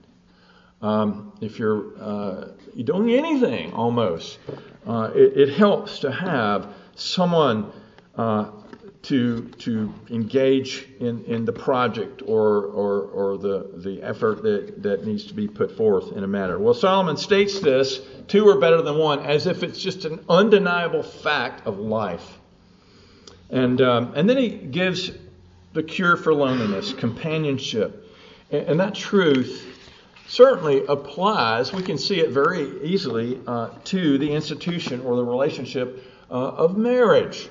Um, 0.82 1.32
if 1.40 1.58
you're, 1.58 1.84
uh, 2.00 2.48
you're 2.74 2.84
doing 2.84 3.12
anything 3.12 3.72
almost, 3.72 4.38
uh, 4.86 5.10
it, 5.14 5.48
it, 5.48 5.54
helps 5.54 6.00
to 6.00 6.10
have 6.10 6.74
someone 6.96 7.72
uh, 8.16 8.50
to 9.02 9.48
to 9.58 9.92
engage 10.10 10.86
in, 11.00 11.24
in 11.24 11.44
the 11.44 11.52
project 11.52 12.22
or, 12.24 12.66
or, 12.66 13.02
or 13.02 13.36
the, 13.36 13.70
the 13.74 14.00
effort 14.02 14.42
that, 14.42 14.82
that 14.82 15.04
needs 15.04 15.26
to 15.26 15.34
be 15.34 15.48
put 15.48 15.76
forth 15.76 16.12
in 16.12 16.22
a 16.22 16.26
matter. 16.28 16.58
Well, 16.58 16.74
Solomon 16.74 17.16
states 17.16 17.60
this 17.60 18.00
two 18.28 18.48
are 18.48 18.58
better 18.60 18.80
than 18.80 18.96
one 18.98 19.18
as 19.20 19.46
if 19.46 19.62
it's 19.62 19.80
just 19.80 20.04
an 20.04 20.24
undeniable 20.28 21.02
fact 21.02 21.66
of 21.66 21.78
life. 21.78 22.38
And, 23.50 23.80
um, 23.82 24.12
and 24.14 24.30
then 24.30 24.36
he 24.36 24.48
gives 24.50 25.10
the 25.72 25.82
cure 25.82 26.16
for 26.16 26.32
loneliness, 26.32 26.92
companionship. 26.92 28.08
And, 28.50 28.66
and 28.68 28.80
that 28.80 28.94
truth 28.94 29.66
certainly 30.28 30.86
applies, 30.86 31.72
we 31.72 31.82
can 31.82 31.98
see 31.98 32.20
it 32.20 32.30
very 32.30 32.82
easily, 32.84 33.40
uh, 33.46 33.70
to 33.84 34.16
the 34.16 34.32
institution 34.32 35.00
or 35.00 35.16
the 35.16 35.24
relationship 35.24 36.04
uh, 36.30 36.34
of 36.34 36.78
marriage. 36.78 37.48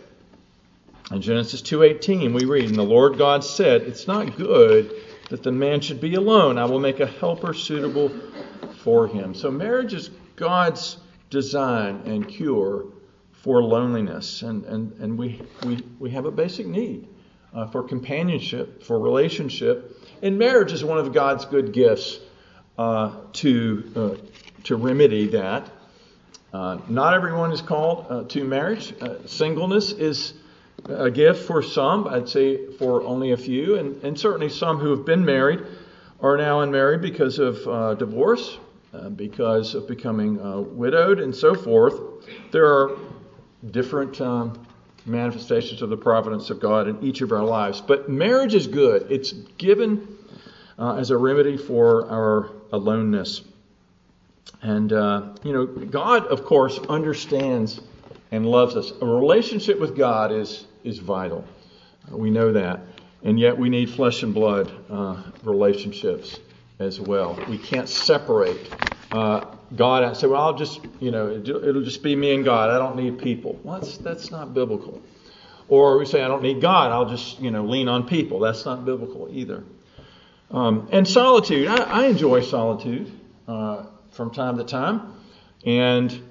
In 1.12 1.22
Genesis 1.22 1.62
2:18 1.62 2.34
we 2.34 2.46
read, 2.46 2.70
"And 2.70 2.76
the 2.76 2.84
Lord 2.84 3.18
God 3.18 3.44
said, 3.44 3.82
it's 3.82 4.08
not 4.08 4.38
good 4.38 4.92
that 5.30 5.44
the 5.44 5.52
man 5.52 5.82
should 5.82 6.00
be 6.00 6.16
alone. 6.16 6.58
I 6.58 6.66
will 6.66 6.80
make 6.80 7.02
a 7.02 7.06
helper 7.06 7.54
suitable 7.54 8.10
for 8.78 9.08
him." 9.08 9.34
So 9.34 9.52
marriage 9.52 9.94
is 9.94 10.10
God's 10.38 10.98
design 11.30 12.02
and 12.06 12.26
cure 12.26 12.86
for 13.34 13.62
loneliness, 13.62 14.42
and 14.42 14.64
and 14.64 14.94
and 15.02 15.18
we 15.18 15.42
we 15.66 15.80
we 16.00 16.12
have 16.12 16.26
a 16.26 16.32
basic 16.32 16.66
need 16.66 17.10
uh, 17.54 17.68
for 17.68 17.84
companionship, 17.84 18.82
for 18.82 18.98
relationship, 18.98 19.98
and 20.22 20.40
marriage 20.40 20.72
is 20.72 20.82
one 20.82 20.98
of 20.98 21.12
God's 21.12 21.44
good 21.44 21.74
gifts 21.74 22.20
uh, 22.78 23.12
to 23.34 23.84
uh, 23.98 24.10
to 24.64 24.78
remedy 24.78 25.28
that. 25.28 25.70
Uh, 26.54 26.78
not 26.88 27.14
everyone 27.14 27.52
is 27.52 27.62
called 27.62 28.06
uh, 28.10 28.24
to 28.24 28.46
marriage. 28.46 28.94
Uh, 29.02 29.16
singleness 29.26 29.92
is 29.92 30.34
a 30.86 31.12
gift 31.12 31.46
for 31.46 31.62
some, 31.62 32.08
I'd 32.08 32.30
say 32.30 32.72
for 32.74 33.04
only 33.04 33.32
a 33.32 33.38
few, 33.38 33.76
and, 33.76 34.04
and 34.04 34.20
certainly 34.20 34.50
some 34.50 34.78
who 34.78 34.92
have 34.92 35.06
been 35.06 35.24
married 35.24 35.62
are 36.22 36.38
now 36.38 36.62
unmarried 36.62 37.02
because 37.02 37.40
of 37.40 37.68
uh, 37.68 37.94
divorce, 37.96 38.58
uh, 38.94 39.10
because 39.10 39.76
of 39.76 39.88
becoming 39.88 40.40
uh, 40.40 40.60
widowed, 40.60 41.20
and 41.20 41.36
so 41.36 41.56
forth. 41.56 42.00
There 42.52 42.66
are 42.66 42.98
different 43.72 44.20
um, 44.22 44.66
manifestations 45.06 45.82
of 45.82 45.90
the 45.90 45.98
providence 45.98 46.50
of 46.50 46.60
God 46.60 46.88
in 46.88 47.02
each 47.04 47.22
of 47.22 47.32
our 47.32 47.44
lives. 47.44 47.82
But 47.82 48.10
marriage 48.10 48.54
is 48.54 48.68
good, 48.68 49.12
it's 49.12 49.32
given 49.32 50.18
uh, 50.78 50.96
as 50.96 51.12
a 51.12 51.18
remedy 51.18 51.58
for 51.58 52.10
our 52.10 52.52
aloneness. 52.72 53.44
And, 54.62 54.94
uh, 54.94 55.34
you 55.44 55.54
know, 55.54 55.66
God, 55.66 56.28
of 56.28 56.44
course, 56.46 56.78
understands 56.90 57.82
and 58.32 58.46
loves 58.46 58.76
us. 58.76 58.92
A 59.02 59.06
relationship 59.06 59.80
with 59.80 59.96
God 59.98 60.32
is 60.32 60.66
is 60.84 61.00
vital. 61.00 61.46
Uh, 62.12 62.18
we 62.18 62.30
know 62.30 62.52
that. 62.54 62.82
And 63.24 63.40
yet 63.40 63.58
we 63.58 63.70
need 63.70 63.90
flesh 63.90 64.24
and 64.24 64.34
blood 64.34 64.72
uh, 64.90 65.22
relationships 65.44 66.40
as 66.80 67.00
well. 67.00 67.40
We 67.48 67.58
can't 67.58 67.88
separate 67.88 68.58
uh, 69.12 69.46
God 69.76 70.04
and 70.04 70.18
say, 70.18 70.28
well, 70.28 70.42
I'll 70.42 70.58
just, 70.58 70.82
you 71.00 71.12
know, 71.12 71.30
it'll 71.32 71.84
just 71.84 72.02
be 72.02 72.16
me 72.16 72.34
and 72.34 72.44
God. 72.44 72.70
I 72.70 72.78
don't 72.80 72.96
need 72.96 73.20
people. 73.20 73.60
Well, 73.64 73.80
that's, 73.80 73.98
that's 73.98 74.32
not 74.32 74.54
biblical. 74.54 75.02
Or 75.68 75.98
we 75.98 76.06
say, 76.06 76.22
I 76.22 76.28
don't 76.28 76.42
need 76.42 76.62
God. 76.62 76.92
I'll 76.92 77.10
just, 77.10 77.40
you 77.40 77.52
know, 77.52 77.64
lean 77.64 77.88
on 77.88 78.08
people. 78.08 78.40
That's 78.40 78.66
not 78.66 78.84
biblical 78.86 79.30
either. 79.32 79.64
Um, 80.50 80.90
and 80.92 81.08
solitude. 81.08 81.68
I, 81.68 81.84
I 81.84 82.06
enjoy 82.08 82.42
solitude 82.42 83.12
uh, 83.48 83.86
from 84.12 84.32
time 84.32 84.58
to 84.58 84.64
time. 84.64 85.14
And 85.66 86.22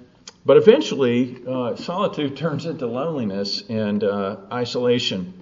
but 0.44 0.56
eventually, 0.56 1.42
uh, 1.46 1.76
solitude 1.76 2.36
turns 2.36 2.66
into 2.66 2.86
loneliness 2.86 3.62
and 3.68 4.02
uh, 4.02 4.36
isolation. 4.52 5.34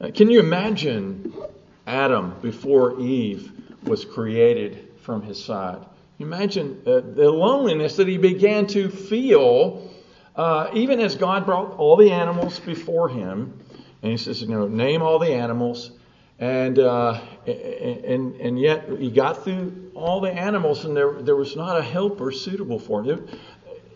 Uh, 0.00 0.10
can 0.14 0.30
you 0.30 0.40
imagine 0.40 1.32
Adam 1.86 2.34
before 2.40 3.00
Eve 3.00 3.50
was 3.82 4.04
created 4.04 4.88
from 5.02 5.22
his 5.22 5.42
side? 5.42 5.84
Imagine 6.18 6.82
uh, 6.86 7.00
the 7.00 7.30
loneliness 7.30 7.96
that 7.96 8.06
he 8.06 8.16
began 8.16 8.66
to 8.68 8.88
feel 8.90 9.90
uh, 10.36 10.70
even 10.72 11.00
as 11.00 11.16
God 11.16 11.44
brought 11.44 11.76
all 11.78 11.96
the 11.96 12.10
animals 12.10 12.58
before 12.60 13.08
him. 13.08 13.58
And 14.02 14.10
he 14.10 14.16
says, 14.16 14.40
you 14.40 14.48
know, 14.48 14.66
name 14.66 15.02
all 15.02 15.18
the 15.18 15.32
animals. 15.32 15.90
And, 16.38 16.78
uh, 16.78 17.20
and, 17.46 18.34
and 18.40 18.58
yet 18.58 18.88
he 18.98 19.10
got 19.10 19.44
through 19.44 19.92
all 19.94 20.20
the 20.20 20.32
animals, 20.32 20.84
and 20.84 20.96
there, 20.96 21.22
there 21.22 21.36
was 21.36 21.54
not 21.54 21.78
a 21.78 21.82
helper 21.82 22.32
suitable 22.32 22.80
for 22.80 23.04
him 23.04 23.28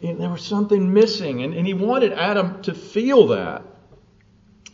there 0.00 0.30
was 0.30 0.44
something 0.44 0.92
missing, 0.92 1.42
and, 1.42 1.54
and 1.54 1.66
he 1.66 1.74
wanted 1.74 2.12
Adam 2.12 2.62
to 2.62 2.74
feel 2.74 3.28
that. 3.28 3.62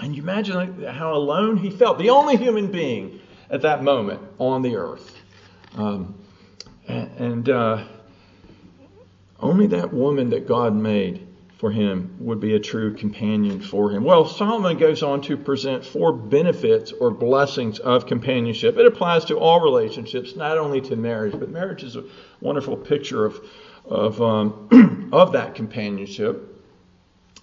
And 0.00 0.16
you 0.16 0.22
imagine 0.22 0.82
how 0.84 1.14
alone 1.14 1.56
he 1.56 1.70
felt, 1.70 1.98
the 1.98 2.10
only 2.10 2.36
human 2.36 2.70
being 2.70 3.20
at 3.50 3.62
that 3.62 3.82
moment 3.82 4.20
on 4.38 4.62
the 4.62 4.76
earth. 4.76 5.16
Um, 5.76 6.14
and, 6.88 7.10
and 7.18 7.48
uh, 7.48 7.84
only 9.38 9.66
that 9.68 9.92
woman 9.92 10.30
that 10.30 10.48
God 10.48 10.74
made 10.74 11.26
for 11.58 11.70
him 11.70 12.16
would 12.18 12.40
be 12.40 12.56
a 12.56 12.58
true 12.58 12.92
companion 12.92 13.60
for 13.60 13.92
him. 13.92 14.02
Well, 14.02 14.26
Solomon 14.26 14.78
goes 14.78 15.04
on 15.04 15.20
to 15.22 15.36
present 15.36 15.84
four 15.84 16.12
benefits 16.12 16.90
or 16.90 17.12
blessings 17.12 17.78
of 17.78 18.06
companionship. 18.06 18.76
It 18.76 18.86
applies 18.86 19.26
to 19.26 19.38
all 19.38 19.60
relationships, 19.60 20.34
not 20.34 20.58
only 20.58 20.80
to 20.80 20.96
marriage, 20.96 21.38
but 21.38 21.50
marriage 21.50 21.84
is 21.84 21.94
a 21.94 22.02
wonderful 22.40 22.76
picture 22.76 23.24
of 23.24 23.40
of, 23.84 24.20
um, 24.20 25.10
of 25.12 25.32
that 25.32 25.54
companionship. 25.54 26.48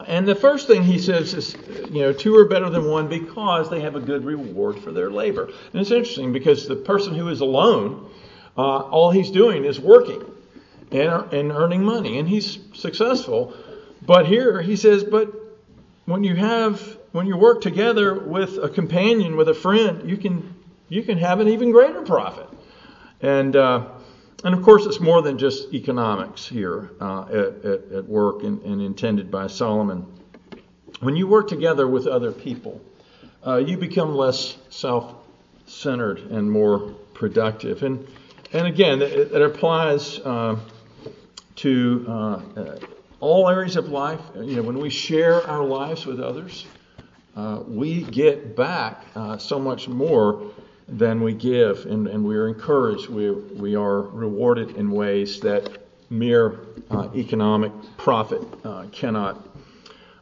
And 0.07 0.27
the 0.27 0.35
first 0.35 0.67
thing 0.67 0.83
he 0.83 0.97
says 0.97 1.33
is, 1.33 1.55
you 1.91 2.01
know, 2.01 2.13
two 2.13 2.35
are 2.37 2.45
better 2.45 2.69
than 2.69 2.89
one 2.89 3.09
because 3.09 3.69
they 3.69 3.81
have 3.81 3.95
a 3.95 3.99
good 3.99 4.23
reward 4.23 4.79
for 4.79 4.91
their 4.91 5.11
labor. 5.11 5.45
And 5.45 5.81
it's 5.81 5.91
interesting 5.91 6.31
because 6.31 6.67
the 6.67 6.77
person 6.77 7.13
who 7.13 7.27
is 7.27 7.41
alone, 7.41 8.09
uh, 8.57 8.61
all 8.61 9.11
he's 9.11 9.29
doing 9.29 9.65
is 9.65 9.79
working 9.79 10.23
and, 10.91 11.33
and 11.33 11.51
earning 11.51 11.83
money, 11.83 12.17
and 12.17 12.29
he's 12.29 12.59
successful. 12.73 13.53
But 14.01 14.25
here 14.25 14.61
he 14.61 14.77
says, 14.77 15.03
but 15.03 15.33
when 16.05 16.23
you 16.23 16.35
have 16.35 16.97
when 17.11 17.25
you 17.25 17.35
work 17.35 17.61
together 17.61 18.13
with 18.13 18.57
a 18.57 18.69
companion, 18.69 19.35
with 19.35 19.49
a 19.49 19.53
friend, 19.53 20.09
you 20.09 20.15
can 20.15 20.55
you 20.87 21.03
can 21.03 21.17
have 21.17 21.39
an 21.39 21.49
even 21.49 21.71
greater 21.71 22.01
profit. 22.01 22.47
And, 23.21 23.55
uh, 23.55 23.89
and 24.43 24.55
of 24.55 24.63
course, 24.63 24.85
it's 24.85 24.99
more 24.99 25.21
than 25.21 25.37
just 25.37 25.73
economics 25.73 26.47
here 26.47 26.91
uh, 27.01 27.23
at, 27.23 27.65
at, 27.65 27.91
at, 27.91 28.05
work 28.05 28.43
and, 28.43 28.61
and, 28.63 28.81
intended 28.81 29.29
by 29.29 29.47
Solomon. 29.47 30.05
When 31.01 31.15
you 31.15 31.27
work 31.27 31.47
together 31.47 31.87
with 31.87 32.07
other 32.07 32.31
people, 32.31 32.81
uh, 33.45 33.57
you 33.57 33.77
become 33.77 34.15
less 34.15 34.57
self 34.69 35.13
centered 35.65 36.19
and 36.19 36.49
more 36.49 36.79
productive. 37.13 37.83
And, 37.83 38.07
and 38.53 38.65
again, 38.65 39.01
it, 39.01 39.11
it 39.11 39.41
applies 39.41 40.19
uh, 40.19 40.57
to 41.57 42.05
uh, 42.07 42.41
all 43.19 43.49
areas 43.49 43.75
of 43.75 43.89
life. 43.89 44.21
You 44.35 44.57
know, 44.57 44.61
when 44.63 44.79
we 44.79 44.89
share 44.89 45.45
our 45.47 45.63
lives 45.63 46.05
with 46.05 46.19
others, 46.19 46.65
uh, 47.35 47.61
we 47.67 48.03
get 48.03 48.55
back 48.55 49.05
uh, 49.15 49.37
so 49.37 49.59
much 49.59 49.87
more 49.87 50.51
than 50.91 51.21
we 51.21 51.33
give, 51.33 51.85
and, 51.85 52.07
and 52.07 52.23
we 52.23 52.35
are 52.35 52.47
encouraged. 52.47 53.09
We, 53.09 53.31
we 53.31 53.75
are 53.75 54.01
rewarded 54.01 54.75
in 54.75 54.91
ways 54.91 55.39
that 55.41 55.77
mere 56.09 56.59
uh, 56.89 57.09
economic 57.15 57.71
profit 57.97 58.41
uh, 58.63 58.85
cannot 58.91 59.47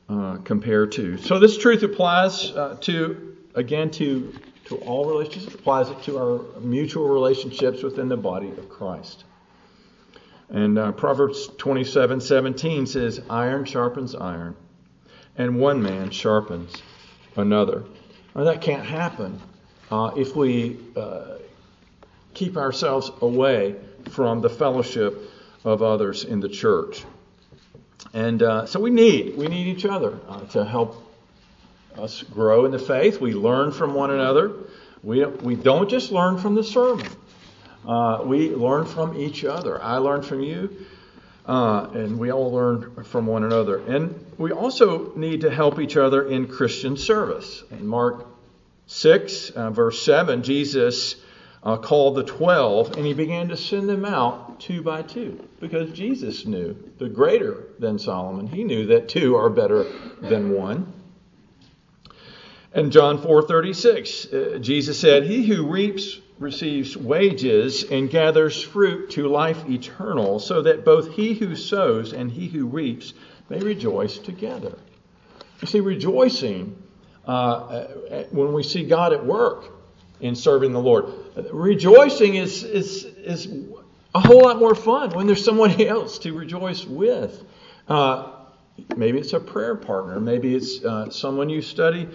uh, 0.10 0.38
compare 0.44 0.86
to. 0.88 1.18
So 1.18 1.40
this 1.40 1.58
truth 1.58 1.84
applies 1.84 2.52
uh, 2.52 2.78
to, 2.82 3.38
again, 3.56 3.92
to, 3.92 4.34
to 4.66 4.76
all 4.78 5.06
relationships. 5.06 5.54
It 5.54 5.60
applies 5.60 5.90
it 5.90 6.02
to 6.04 6.18
our 6.18 6.60
mutual 6.60 7.08
relationships 7.08 7.84
within 7.84 8.10
the 8.10 8.18
body 8.18 8.50
of 8.50 8.70
Christ. 8.70 9.24
And 10.50 10.78
uh, 10.78 10.92
Proverbs 10.94 11.50
27 11.58 12.22
17 12.22 12.86
says, 12.86 13.22
Iron 13.30 13.66
sharpens 13.66 14.16
iron, 14.16 14.56
and 15.38 15.60
one 15.60 15.82
man 15.82 16.10
sharpens 16.10 16.74
another. 17.36 17.84
Now, 18.34 18.46
that 18.46 18.62
can't 18.62 18.86
happen 18.86 19.42
uh, 19.92 20.12
if 20.16 20.36
we 20.36 20.78
uh, 20.96 21.38
keep 22.34 22.58
ourselves 22.58 23.12
away 23.22 23.76
from 24.10 24.42
the 24.42 24.50
fellowship 24.50 25.32
of 25.64 25.82
others 25.82 26.24
in 26.24 26.40
the 26.40 26.50
church. 26.50 27.04
And 28.14 28.42
uh, 28.44 28.66
so 28.66 28.80
we 28.80 28.90
need 28.90 29.38
we 29.38 29.48
need 29.48 29.68
each 29.68 29.86
other 29.86 30.20
uh, 30.30 30.42
to 30.48 30.64
help 30.64 31.04
us 31.98 32.24
grow 32.24 32.66
in 32.66 32.72
the 32.72 32.80
faith. 32.80 33.20
We 33.20 33.34
learn 33.34 33.72
from 33.72 33.94
one 33.94 34.12
another. 34.12 34.52
We 35.04 35.26
we 35.26 35.56
don't 35.56 35.90
just 35.90 36.12
learn 36.12 36.38
from 36.38 36.56
the 36.56 36.64
sermon. 36.64 37.08
Uh, 37.88 38.22
we 38.24 38.50
learn 38.50 38.86
from 38.86 39.18
each 39.18 39.46
other. 39.46 39.82
I 39.82 39.98
learn 39.98 40.22
from 40.22 40.42
you, 40.42 40.86
uh, 41.46 41.88
and 41.94 42.20
we 42.20 42.32
all 42.32 42.52
learn 42.52 43.04
from 43.06 43.26
one 43.26 43.44
another. 43.44 43.78
And 43.78 44.26
we 44.38 44.52
also 44.52 45.16
need 45.16 45.42
to 45.42 45.50
help 45.50 45.80
each 45.80 45.98
other 45.98 46.28
in 46.28 46.48
Christian 46.48 46.98
service. 46.98 47.64
In 47.72 47.88
Mark 47.88 48.26
6, 48.88 49.50
uh, 49.52 49.70
verse 49.70 50.02
7, 50.02 50.44
Jesus 50.44 51.16
uh, 51.64 51.78
called 51.78 52.16
the 52.16 52.24
twelve 52.24 52.96
and 52.96 53.06
he 53.06 53.14
began 53.14 53.50
to 53.50 53.58
send 53.58 53.90
them 53.90 54.06
out 54.06 54.60
two 54.60 54.82
by 54.82 55.02
two 55.02 55.48
because 55.60 55.92
Jesus 55.92 56.46
knew 56.46 56.76
the 56.98 57.10
greater 57.10 57.66
than 57.80 58.00
Solomon. 58.00 58.48
He 58.48 58.64
knew 58.64 58.88
that 58.88 59.10
two 59.10 59.36
are 59.36 59.50
better 59.50 59.86
than 60.22 60.52
one. 60.54 60.94
And 62.74 62.92
John 62.92 63.18
4:36, 63.18 64.34
uh, 64.56 64.60
Jesus 64.60 65.00
said, 65.00 65.24
"He 65.24 65.44
who 65.44 65.66
reaps 65.66 66.20
receives 66.40 66.96
wages 66.96 67.84
and 67.84 68.10
gathers 68.10 68.62
fruit 68.62 69.10
to 69.12 69.28
life 69.28 69.68
eternal, 69.70 70.40
so 70.40 70.62
that 70.62 70.86
both 70.86 71.14
he 71.14 71.34
who 71.34 71.56
sows 71.56 72.14
and 72.14 72.32
he 72.32 72.48
who 72.48 72.68
reaps 72.68 73.14
may 73.50 73.60
rejoice 73.60 74.20
together." 74.20 74.78
You 75.62 75.68
see, 75.68 75.80
rejoicing 75.80 76.76
uh, 77.28 77.86
when 78.32 78.54
we 78.54 78.64
see 78.64 78.86
God 78.86 79.14
at 79.14 79.26
work 79.26 79.66
in 80.22 80.36
serving 80.36 80.72
the 80.72 80.80
Lord, 80.80 81.06
rejoicing 81.52 82.36
is 82.36 82.64
is 82.64 83.04
is 83.04 83.48
a 84.16 84.20
whole 84.20 84.42
lot 84.42 84.60
more 84.60 84.74
fun 84.74 85.12
when 85.12 85.28
there's 85.28 85.44
someone 85.44 85.80
else 85.82 86.18
to 86.20 86.34
rejoice 86.34 86.86
with. 86.86 87.44
Uh, 87.88 88.32
maybe 88.96 89.20
it's 89.20 89.34
a 89.34 89.40
prayer 89.40 89.76
partner. 89.76 90.20
Maybe 90.20 90.56
it's 90.56 90.84
uh, 90.84 91.10
someone 91.10 91.50
you 91.50 91.62
study 91.62 92.08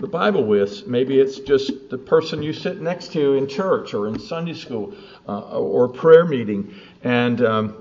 the 0.00 0.06
Bible 0.06 0.44
with. 0.44 0.86
Maybe 0.86 1.20
it's 1.20 1.38
just 1.38 1.90
the 1.90 1.98
person 1.98 2.42
you 2.42 2.52
sit 2.52 2.80
next 2.80 3.12
to 3.12 3.34
in 3.34 3.46
church 3.46 3.94
or 3.94 4.08
in 4.08 4.18
Sunday 4.18 4.54
school 4.54 4.94
uh, 5.28 5.58
or 5.58 5.88
prayer 5.88 6.24
meeting, 6.24 6.74
and 7.02 7.44
um, 7.44 7.76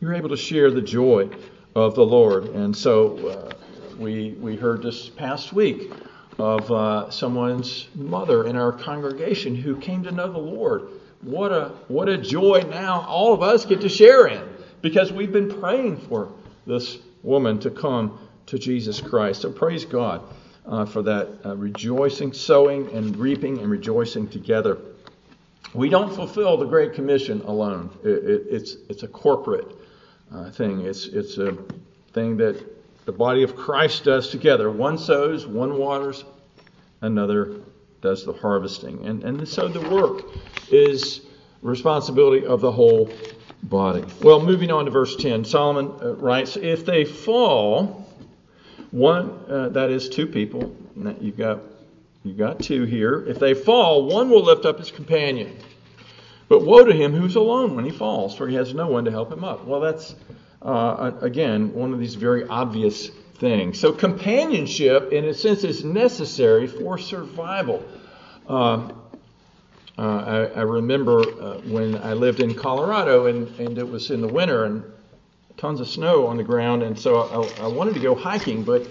you're 0.00 0.14
able 0.14 0.28
to 0.30 0.36
share 0.36 0.70
the 0.70 0.82
joy 0.82 1.28
of 1.74 1.94
the 1.94 2.04
Lord. 2.04 2.46
And 2.46 2.76
so 2.76 3.28
uh, 3.28 3.52
we 4.00 4.30
we 4.40 4.56
heard 4.56 4.82
this 4.82 5.10
past 5.10 5.52
week 5.52 5.92
of 6.38 6.72
uh, 6.72 7.10
someone's 7.10 7.88
mother 7.94 8.46
in 8.46 8.56
our 8.56 8.72
congregation 8.72 9.54
who 9.54 9.76
came 9.76 10.02
to 10.02 10.10
know 10.10 10.32
the 10.32 10.38
Lord. 10.38 10.88
What 11.20 11.52
a 11.52 11.72
what 11.88 12.08
a 12.08 12.16
joy 12.16 12.64
now 12.70 13.02
all 13.06 13.34
of 13.34 13.42
us 13.42 13.66
get 13.66 13.82
to 13.82 13.90
share 13.90 14.26
in 14.26 14.42
because 14.80 15.12
we've 15.12 15.32
been 15.32 15.60
praying 15.60 15.98
for 15.98 16.32
this 16.66 16.98
woman 17.22 17.60
to 17.60 17.70
come 17.70 18.18
to 18.46 18.58
Jesus 18.58 19.02
Christ. 19.02 19.42
So 19.42 19.52
praise 19.52 19.84
God 19.84 20.22
uh, 20.64 20.86
for 20.86 21.02
that 21.02 21.28
uh, 21.44 21.56
rejoicing, 21.56 22.32
sowing, 22.32 22.90
and 22.92 23.14
reaping 23.18 23.58
and 23.58 23.70
rejoicing 23.70 24.28
together. 24.28 24.78
We 25.74 25.90
don't 25.90 26.12
fulfill 26.12 26.56
the 26.56 26.64
Great 26.64 26.94
Commission 26.94 27.42
alone. 27.42 27.90
It, 28.02 28.08
it, 28.08 28.46
it's 28.48 28.76
it's 28.88 29.02
a 29.02 29.08
corporate 29.08 29.76
uh, 30.32 30.50
thing. 30.50 30.80
It's 30.80 31.06
it's 31.08 31.36
a 31.36 31.58
thing 32.14 32.38
that 32.38 32.79
the 33.10 33.18
body 33.18 33.42
of 33.42 33.56
Christ 33.56 34.04
does 34.04 34.30
together. 34.30 34.70
One 34.70 34.96
sows, 34.96 35.44
one 35.44 35.76
waters, 35.78 36.24
another 37.00 37.56
does 38.00 38.24
the 38.24 38.32
harvesting. 38.32 39.04
And 39.04 39.24
and 39.24 39.48
so 39.48 39.66
the 39.66 39.80
work 39.90 40.22
is 40.70 41.22
responsibility 41.60 42.46
of 42.46 42.60
the 42.60 42.70
whole 42.70 43.10
body. 43.64 44.04
Well, 44.22 44.40
moving 44.40 44.70
on 44.70 44.84
to 44.84 44.92
verse 44.92 45.16
10, 45.16 45.44
Solomon 45.44 45.92
uh, 46.00 46.14
writes, 46.14 46.56
If 46.56 46.86
they 46.86 47.04
fall, 47.04 48.06
one, 48.92 49.30
uh, 49.48 49.70
that 49.70 49.90
is 49.90 50.08
two 50.08 50.28
people. 50.28 50.72
You've 51.20 51.36
got, 51.36 51.62
you've 52.22 52.38
got 52.38 52.60
two 52.60 52.84
here. 52.84 53.24
If 53.26 53.40
they 53.40 53.54
fall, 53.54 54.06
one 54.06 54.30
will 54.30 54.44
lift 54.44 54.64
up 54.66 54.78
his 54.78 54.92
companion. 54.92 55.56
But 56.48 56.62
woe 56.62 56.84
to 56.84 56.92
him 56.92 57.12
who's 57.12 57.34
alone 57.34 57.74
when 57.74 57.84
he 57.84 57.90
falls, 57.90 58.36
for 58.36 58.46
he 58.46 58.54
has 58.54 58.72
no 58.72 58.86
one 58.86 59.04
to 59.04 59.10
help 59.10 59.32
him 59.32 59.42
up. 59.42 59.66
Well, 59.66 59.80
that's, 59.80 60.14
uh, 60.62 61.12
again, 61.20 61.72
one 61.72 61.92
of 61.92 61.98
these 61.98 62.14
very 62.14 62.44
obvious 62.46 63.08
things. 63.36 63.80
So, 63.80 63.92
companionship, 63.92 65.12
in 65.12 65.24
a 65.24 65.34
sense, 65.34 65.64
is 65.64 65.84
necessary 65.84 66.66
for 66.66 66.98
survival. 66.98 67.82
Uh, 68.48 68.90
uh, 69.98 70.02
I, 70.54 70.60
I, 70.60 70.62
remember 70.62 71.20
uh, 71.20 71.60
when 71.60 71.96
I 71.96 72.14
lived 72.14 72.40
in 72.40 72.54
Colorado 72.54 73.26
and, 73.26 73.48
and 73.60 73.76
it 73.78 73.88
was 73.88 74.10
in 74.10 74.20
the 74.20 74.28
winter 74.28 74.64
and 74.64 74.82
tons 75.56 75.80
of 75.80 75.88
snow 75.88 76.26
on 76.26 76.36
the 76.36 76.42
ground, 76.42 76.82
and 76.82 76.98
so 76.98 77.20
I, 77.20 77.64
I 77.64 77.66
wanted 77.66 77.94
to 77.94 78.00
go 78.00 78.14
hiking, 78.14 78.62
but 78.62 78.86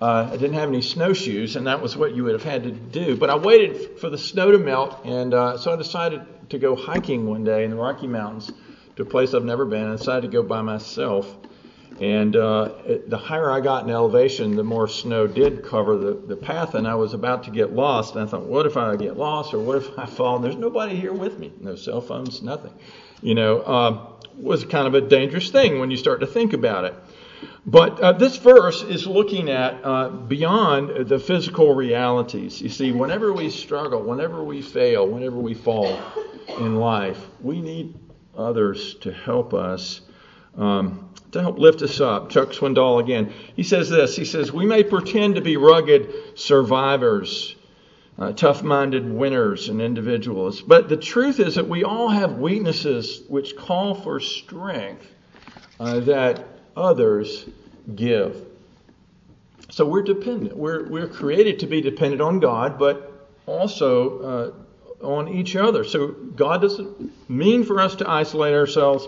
uh, 0.00 0.28
I 0.30 0.36
didn't 0.36 0.54
have 0.54 0.68
any 0.68 0.82
snowshoes, 0.82 1.56
and 1.56 1.66
that 1.66 1.80
was 1.80 1.96
what 1.96 2.14
you 2.14 2.24
would 2.24 2.32
have 2.32 2.44
had 2.44 2.62
to 2.64 2.70
do. 2.70 3.16
But 3.16 3.30
I 3.30 3.36
waited 3.36 3.98
for 3.98 4.08
the 4.08 4.18
snow 4.18 4.52
to 4.52 4.58
melt, 4.58 5.00
and 5.04 5.34
uh, 5.34 5.58
so 5.58 5.72
I 5.72 5.76
decided 5.76 6.22
to 6.50 6.58
go 6.58 6.76
hiking 6.76 7.26
one 7.26 7.44
day 7.44 7.64
in 7.64 7.70
the 7.70 7.76
Rocky 7.76 8.06
Mountains 8.06 8.52
to 8.96 9.02
a 9.02 9.06
place 9.06 9.34
I've 9.34 9.44
never 9.44 9.64
been. 9.64 9.88
I 9.88 9.96
decided 9.96 10.22
to 10.22 10.28
go 10.28 10.42
by 10.42 10.62
myself. 10.62 11.36
And 12.00 12.36
uh, 12.36 12.72
it, 12.84 13.08
the 13.08 13.16
higher 13.16 13.50
I 13.50 13.60
got 13.60 13.84
in 13.84 13.90
elevation, 13.90 14.54
the 14.54 14.64
more 14.64 14.86
snow 14.86 15.26
did 15.26 15.64
cover 15.64 15.96
the, 15.96 16.12
the 16.12 16.36
path, 16.36 16.74
and 16.74 16.86
I 16.86 16.94
was 16.94 17.14
about 17.14 17.44
to 17.44 17.50
get 17.50 17.72
lost. 17.72 18.14
And 18.14 18.24
I 18.24 18.26
thought, 18.26 18.44
what 18.44 18.66
if 18.66 18.76
I 18.76 18.96
get 18.96 19.16
lost, 19.16 19.54
or 19.54 19.60
what 19.60 19.76
if 19.78 19.98
I 19.98 20.04
fall? 20.04 20.36
And 20.36 20.44
there's 20.44 20.56
nobody 20.56 20.96
here 20.96 21.14
with 21.14 21.38
me, 21.38 21.52
no 21.60 21.74
cell 21.74 22.02
phones, 22.02 22.42
nothing. 22.42 22.72
You 23.22 23.34
know, 23.34 23.60
uh, 23.60 24.06
was 24.36 24.64
kind 24.64 24.86
of 24.86 24.94
a 24.94 25.00
dangerous 25.00 25.50
thing 25.50 25.78
when 25.78 25.90
you 25.90 25.96
start 25.96 26.20
to 26.20 26.26
think 26.26 26.52
about 26.52 26.84
it. 26.84 26.94
But 27.64 28.00
uh, 28.00 28.12
this 28.12 28.36
verse 28.36 28.82
is 28.82 29.06
looking 29.06 29.48
at 29.50 29.82
uh, 29.82 30.08
beyond 30.08 31.08
the 31.08 31.18
physical 31.18 31.74
realities. 31.74 32.60
You 32.60 32.68
see, 32.68 32.92
whenever 32.92 33.32
we 33.32 33.50
struggle, 33.50 34.02
whenever 34.02 34.44
we 34.44 34.62
fail, 34.62 35.06
whenever 35.08 35.36
we 35.36 35.54
fall 35.54 35.98
in 36.58 36.76
life, 36.76 37.18
we 37.40 37.60
need 37.60 37.94
others 38.36 38.94
to 38.96 39.12
help 39.12 39.54
us, 39.54 40.00
um, 40.56 41.10
to 41.32 41.40
help 41.40 41.58
lift 41.58 41.82
us 41.82 42.00
up. 42.00 42.30
Chuck 42.30 42.50
Swindoll 42.50 43.00
again. 43.00 43.32
He 43.54 43.62
says 43.62 43.88
this 43.90 44.16
He 44.16 44.24
says, 44.24 44.52
We 44.52 44.66
may 44.66 44.82
pretend 44.84 45.34
to 45.36 45.40
be 45.40 45.56
rugged 45.56 46.38
survivors 46.38 47.56
uh, 48.18 48.32
tough 48.32 48.62
minded 48.62 49.10
winners 49.10 49.68
and 49.68 49.80
individuals. 49.80 50.62
But 50.62 50.88
the 50.88 50.96
truth 50.96 51.40
is 51.40 51.54
that 51.56 51.68
we 51.68 51.84
all 51.84 52.08
have 52.08 52.38
weaknesses 52.38 53.22
which 53.28 53.56
call 53.56 53.94
for 53.94 54.20
strength 54.20 55.06
uh, 55.78 56.00
that 56.00 56.44
others 56.76 57.46
give. 57.94 58.46
So 59.70 59.84
we're 59.84 60.02
dependent. 60.02 60.56
We're, 60.56 60.88
we're 60.88 61.08
created 61.08 61.58
to 61.60 61.66
be 61.66 61.80
dependent 61.80 62.22
on 62.22 62.40
God, 62.40 62.78
but 62.78 63.28
also 63.44 64.20
uh, 64.20 64.52
on 65.02 65.28
each 65.28 65.56
other. 65.56 65.84
So 65.84 66.08
God 66.08 66.62
doesn't 66.62 67.30
mean 67.30 67.64
for 67.64 67.80
us 67.80 67.96
to 67.96 68.08
isolate 68.08 68.54
ourselves, 68.54 69.06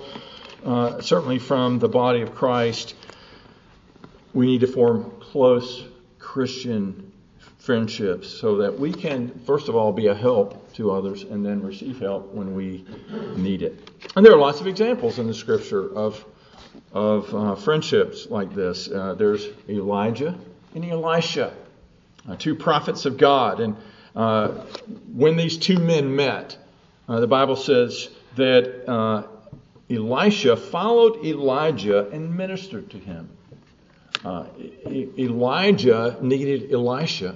uh, 0.64 1.00
certainly 1.00 1.38
from 1.38 1.78
the 1.78 1.88
body 1.88 2.22
of 2.22 2.34
Christ. 2.34 2.94
We 4.34 4.46
need 4.46 4.60
to 4.60 4.66
form 4.66 5.12
close 5.20 5.84
Christian 6.18 7.12
friendships 7.58 8.28
so 8.28 8.56
that 8.58 8.78
we 8.78 8.92
can, 8.92 9.40
first 9.40 9.68
of 9.68 9.76
all, 9.76 9.92
be 9.92 10.06
a 10.06 10.14
help 10.14 10.72
to 10.74 10.90
others 10.90 11.22
and 11.22 11.44
then 11.44 11.62
receive 11.62 11.98
help 11.98 12.32
when 12.32 12.54
we 12.54 12.84
need 13.36 13.62
it. 13.62 13.90
And 14.16 14.24
there 14.24 14.32
are 14.32 14.38
lots 14.38 14.60
of 14.60 14.66
examples 14.66 15.18
in 15.18 15.26
the 15.26 15.34
scripture 15.34 15.94
of, 15.94 16.24
of 16.92 17.34
uh, 17.34 17.54
friendships 17.56 18.26
like 18.30 18.54
this. 18.54 18.88
Uh, 18.88 19.14
there's 19.14 19.48
Elijah 19.68 20.38
and 20.74 20.84
Elisha, 20.84 21.52
uh, 22.28 22.36
two 22.36 22.54
prophets 22.54 23.04
of 23.04 23.18
God. 23.18 23.60
And 23.60 23.76
when 24.14 25.36
these 25.36 25.56
two 25.56 25.78
men 25.78 26.14
met, 26.14 26.56
uh, 27.08 27.20
the 27.20 27.26
Bible 27.26 27.56
says 27.56 28.10
that 28.36 28.88
uh, 28.88 29.22
Elisha 29.90 30.56
followed 30.56 31.24
Elijah 31.24 32.08
and 32.10 32.36
ministered 32.36 32.90
to 32.90 32.98
him. 32.98 33.30
Elijah 34.86 36.18
needed 36.20 36.72
Elisha 36.72 37.34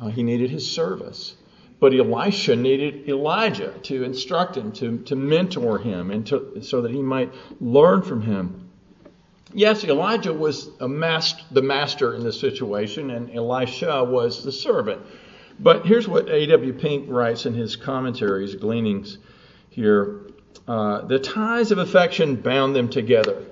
uh, 0.00 0.08
he 0.08 0.22
needed 0.22 0.50
his 0.50 0.70
service. 0.70 1.36
But 1.78 1.94
Elisha 1.94 2.56
needed 2.56 3.08
Elijah 3.08 3.72
to 3.84 4.02
instruct 4.02 4.56
him, 4.56 4.72
to, 4.72 4.98
to 5.04 5.16
mentor 5.16 5.78
him, 5.78 6.10
and 6.10 6.26
to, 6.26 6.62
so 6.62 6.82
that 6.82 6.90
he 6.90 7.02
might 7.02 7.32
learn 7.60 8.02
from 8.02 8.22
him. 8.22 8.68
Yes, 9.52 9.82
Elijah 9.84 10.32
was 10.32 10.76
the 10.78 10.88
master 11.62 12.14
in 12.14 12.22
this 12.22 12.38
situation, 12.38 13.10
and 13.10 13.34
Elisha 13.34 14.04
was 14.04 14.44
the 14.44 14.52
servant. 14.52 15.00
But 15.62 15.84
here's 15.84 16.08
what 16.08 16.30
A.W. 16.30 16.72
Pink 16.72 17.04
writes 17.08 17.44
in 17.44 17.52
his 17.52 17.76
commentaries, 17.76 18.54
gleanings 18.54 19.18
here. 19.68 20.22
Uh, 20.66 21.02
the 21.02 21.18
ties 21.18 21.70
of 21.70 21.78
affection 21.78 22.36
bound 22.36 22.74
them 22.74 22.88
together. 22.88 23.44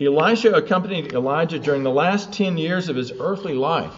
Elisha 0.00 0.52
accompanied 0.52 1.12
Elijah 1.12 1.58
during 1.58 1.82
the 1.82 1.90
last 1.90 2.32
10 2.32 2.56
years 2.56 2.88
of 2.88 2.94
his 2.94 3.12
earthly 3.18 3.54
life. 3.54 3.92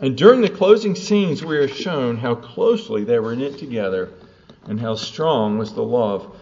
And 0.00 0.16
during 0.16 0.40
the 0.40 0.48
closing 0.48 0.94
scenes, 0.94 1.44
we 1.44 1.58
are 1.58 1.68
shown 1.68 2.16
how 2.16 2.34
closely 2.36 3.04
they 3.04 3.18
were 3.18 3.36
knit 3.36 3.58
together 3.58 4.10
and 4.64 4.80
how 4.80 4.94
strong 4.94 5.58
was 5.58 5.74
the 5.74 5.82
love 5.82 6.34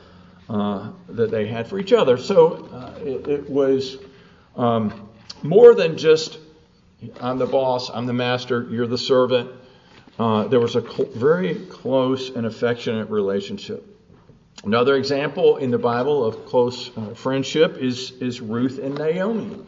uh, 0.49 0.91
that 1.09 1.33
they 1.33 1.49
had 1.49 1.67
for 1.67 1.81
each 1.81 1.93
other. 1.93 2.17
So 2.17 2.69
uh, 2.73 2.99
it, 3.03 3.27
it, 3.27 3.51
was 3.51 3.97
um, 4.57 5.09
more 5.43 5.75
than 5.75 5.97
just 5.99 6.39
I'm 7.21 7.39
the 7.39 7.47
boss, 7.47 7.91
I'm 7.91 8.07
the 8.07 8.13
master, 8.13 8.67
you're 8.71 8.87
the 8.87 8.99
servant. 8.99 9.51
Uh, 10.19 10.49
there 10.49 10.61
was 10.61 10.77
a 10.77 10.81
cl- 10.81 11.11
very 11.15 11.55
close 11.67 12.31
and 12.31 12.47
affectionate 12.47 13.11
relationship. 13.11 13.85
Another 14.65 14.97
example 14.97 15.59
in 15.59 15.71
the 15.71 15.79
Bible 15.79 16.25
of 16.25 16.47
close 16.47 16.91
uh, 16.97 17.15
friendship 17.15 17.77
is, 17.77 18.13
is 18.13 18.41
Ruth 18.41 18.79
and 18.79 18.95
Naomi. 18.95 19.63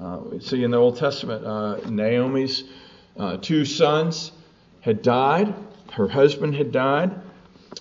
Uh, 0.00 0.20
we 0.24 0.40
see 0.40 0.64
in 0.64 0.70
the 0.70 0.78
Old 0.78 0.96
Testament, 0.96 1.44
uh, 1.44 1.76
Naomi's 1.90 2.64
uh, 3.18 3.36
two 3.36 3.66
sons 3.66 4.32
had 4.80 5.02
died, 5.02 5.54
her 5.92 6.08
husband 6.08 6.54
had 6.54 6.72
died, 6.72 7.10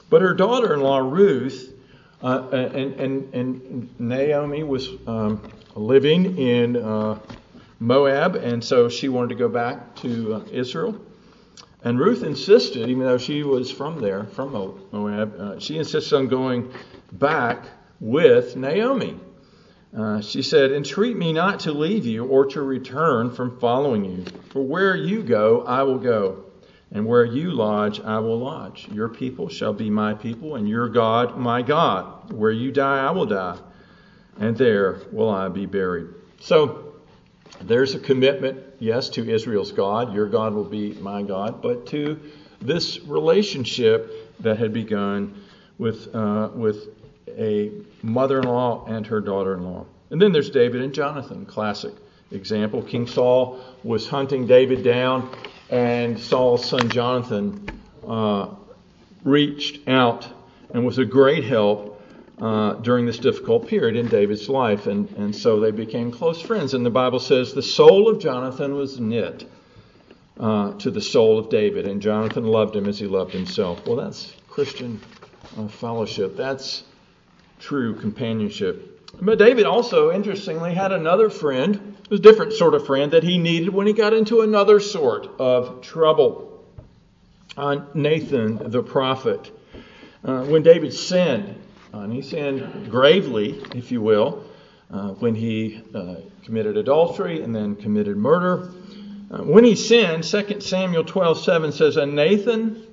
but 0.10 0.22
her 0.22 0.34
daughter 0.34 0.74
in 0.74 0.82
law, 0.82 0.98
Ruth, 0.98 1.74
and, 2.22 3.00
and, 3.00 3.34
and 3.34 4.00
Naomi 4.00 4.64
was 4.64 4.90
um, 5.08 5.50
living 5.76 6.38
in 6.38 6.74
Moab, 7.80 8.36
and 8.36 8.62
so 8.62 8.90
she 8.90 9.08
wanted 9.08 9.30
to 9.30 9.36
go 9.36 9.48
back 9.48 9.96
to 9.98 10.46
Israel. 10.52 11.00
And 11.82 11.98
Ruth 11.98 12.24
insisted, 12.24 12.90
even 12.90 13.06
though 13.06 13.18
she 13.18 13.44
was 13.44 13.72
from 13.72 14.02
there, 14.02 14.26
from 14.26 14.52
Moab, 14.92 15.36
uh, 15.40 15.60
she 15.60 15.78
insists 15.78 16.12
on 16.12 16.28
going 16.28 16.74
back 17.12 17.66
with 18.02 18.56
Naomi. 18.58 19.18
Uh, 19.96 20.22
she 20.22 20.42
said, 20.42 20.72
Entreat 20.72 21.16
me 21.16 21.34
not 21.34 21.62
to 21.62 21.72
leave 21.72 22.06
you 22.06 22.26
or 22.26 22.46
to 22.48 22.62
return 22.62 23.32
from 23.32 23.60
following 23.60 24.06
you. 24.06 24.26
For 24.50 24.62
where 24.62 24.96
you 24.96 25.24
go, 25.24 25.64
I 25.64 25.84
will 25.84 25.98
go, 25.98 26.46
and 26.92 27.06
where 27.06 27.26
you 27.26 27.52
lodge, 27.52 28.00
I 28.02 28.20
will 28.20 28.40
lodge. 28.40 28.88
Your 28.92 29.10
people 29.10 29.48
shall 29.50 29.74
be 29.74 29.90
my 29.90 30.14
people, 30.14 30.56
and 30.56 30.68
your 30.68 30.90
God 30.90 31.38
my 31.38 31.62
God. 31.62 32.34
Where 32.34 32.52
you 32.52 32.72
die, 32.72 33.00
I 33.00 33.12
will 33.12 33.26
die, 33.26 33.58
and 34.38 34.56
there 34.56 35.00
will 35.12 35.30
I 35.30 35.48
be 35.48 35.66
buried. 35.66 36.08
So 36.42 36.89
there's 37.62 37.96
a 37.96 38.00
commitment, 38.00 38.64
yes, 38.80 39.10
to 39.10 39.30
Israel's 39.30 39.72
God. 39.72 40.14
Your 40.14 40.28
God 40.28 40.54
will 40.54 40.64
be 40.64 40.94
my 40.96 41.22
God, 41.22 41.62
but 41.62 41.86
to 41.88 42.20
this 42.62 43.00
relationship 43.02 44.38
that 44.42 44.58
had 44.58 44.74
begun 44.74 45.44
with, 45.78 46.14
uh, 46.16 46.50
with 46.54 46.88
a 47.38 47.72
mother 48.02 48.40
in 48.40 48.46
law 48.46 48.86
and 48.86 49.06
her 49.08 49.22
daughter 49.22 49.56
in 49.56 49.64
law. 49.64 49.86
And 50.10 50.22
then 50.22 50.32
there's 50.32 50.50
David 50.50 50.82
and 50.82 50.94
Jonathan, 50.94 51.46
classic 51.46 51.94
example. 52.32 52.82
King 52.82 53.08
Saul 53.08 53.60
was 53.84 54.08
hunting 54.08 54.48
David 54.48 54.84
down, 54.84 55.30
and 55.70 56.20
Saul's 56.20 56.66
son 56.66 56.90
Jonathan 56.90 57.70
uh, 58.08 58.50
reached 59.24 59.88
out 59.88 60.28
and 60.74 60.86
was 60.86 60.98
a 60.98 61.06
great 61.06 61.44
help 61.44 61.99
uh, 62.42 62.74
during 62.76 63.06
this 63.06 63.20
difficult 63.20 63.68
period 63.68 63.96
in 63.96 64.08
David's 64.08 64.48
life. 64.50 64.88
And, 64.88 65.10
and 65.12 65.36
so 65.36 65.60
they 65.60 65.72
became 65.72 66.12
close 66.12 66.42
friends. 66.42 66.74
And 66.74 66.86
the 66.86 66.90
Bible 66.90 67.20
says 67.20 67.54
the 67.54 67.62
soul 67.62 68.10
of 68.10 68.20
Jonathan 68.20 68.76
was 68.76 69.00
knit 69.00 69.50
uh, 70.40 70.74
to 70.74 70.90
the 70.90 71.02
soul 71.02 71.38
of 71.38 71.50
David, 71.50 71.86
and 71.86 72.02
Jonathan 72.02 72.46
loved 72.46 72.76
him 72.76 72.88
as 72.88 72.98
he 72.98 73.08
loved 73.08 73.34
himself. 73.34 73.86
Well, 73.86 73.98
that's 73.98 74.34
Christian 74.48 75.02
uh, 75.58 75.68
fellowship. 75.68 76.38
That's 76.38 76.84
true 77.60 77.94
companionship. 77.96 79.12
But 79.22 79.38
David 79.38 79.66
also, 79.66 80.12
interestingly, 80.12 80.74
had 80.74 80.92
another 80.92 81.30
friend, 81.30 81.98
a 82.10 82.18
different 82.18 82.54
sort 82.54 82.74
of 82.74 82.86
friend 82.86 83.12
that 83.12 83.24
he 83.24 83.38
needed 83.38 83.70
when 83.70 83.86
he 83.88 83.94
got 83.94 84.14
into 84.14 84.42
another 84.42 84.80
sort 84.80 85.28
of 85.40 85.82
trouble. 85.82 86.64
Uh, 87.58 87.82
Nathan, 87.94 88.72
the 88.72 88.82
prophet. 88.82 89.52
Uh, 90.24 90.44
when 90.44 90.64
David 90.64 90.94
sinned, 90.94 91.56
and 91.94 92.14
he 92.14 92.22
sinned 92.22 92.90
gravely, 92.90 93.62
if 93.76 93.92
you 93.92 94.02
will, 94.02 94.44
uh, 94.92 95.10
when 95.10 95.36
he 95.36 95.82
uh, 95.94 96.16
committed 96.44 96.78
adultery 96.78 97.42
and 97.42 97.56
then 97.56 97.76
committed 97.76 98.18
murder. 98.18 98.72
Uh, 99.32 99.44
when 99.44 99.64
he 99.64 99.76
sinned, 99.76 100.24
2 100.24 100.62
Samuel 100.62 101.04
12 101.04 101.40
7 101.40 101.72
says, 101.72 101.98
And 101.98 102.16
Nathan, 102.16 102.86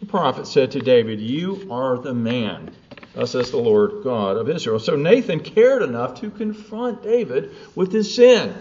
the 0.00 0.06
prophet, 0.06 0.46
said 0.46 0.72
to 0.72 0.80
David, 0.80 1.20
You 1.20 1.68
are 1.70 1.98
the 1.98 2.14
man. 2.14 2.74
Thus 3.14 3.32
says 3.32 3.50
the 3.50 3.58
Lord 3.58 4.04
God 4.04 4.36
of 4.36 4.48
Israel. 4.48 4.78
So 4.78 4.94
Nathan 4.94 5.40
cared 5.40 5.82
enough 5.82 6.20
to 6.20 6.30
confront 6.30 7.02
David 7.02 7.50
with 7.74 7.92
his 7.92 8.14
sin. 8.14 8.54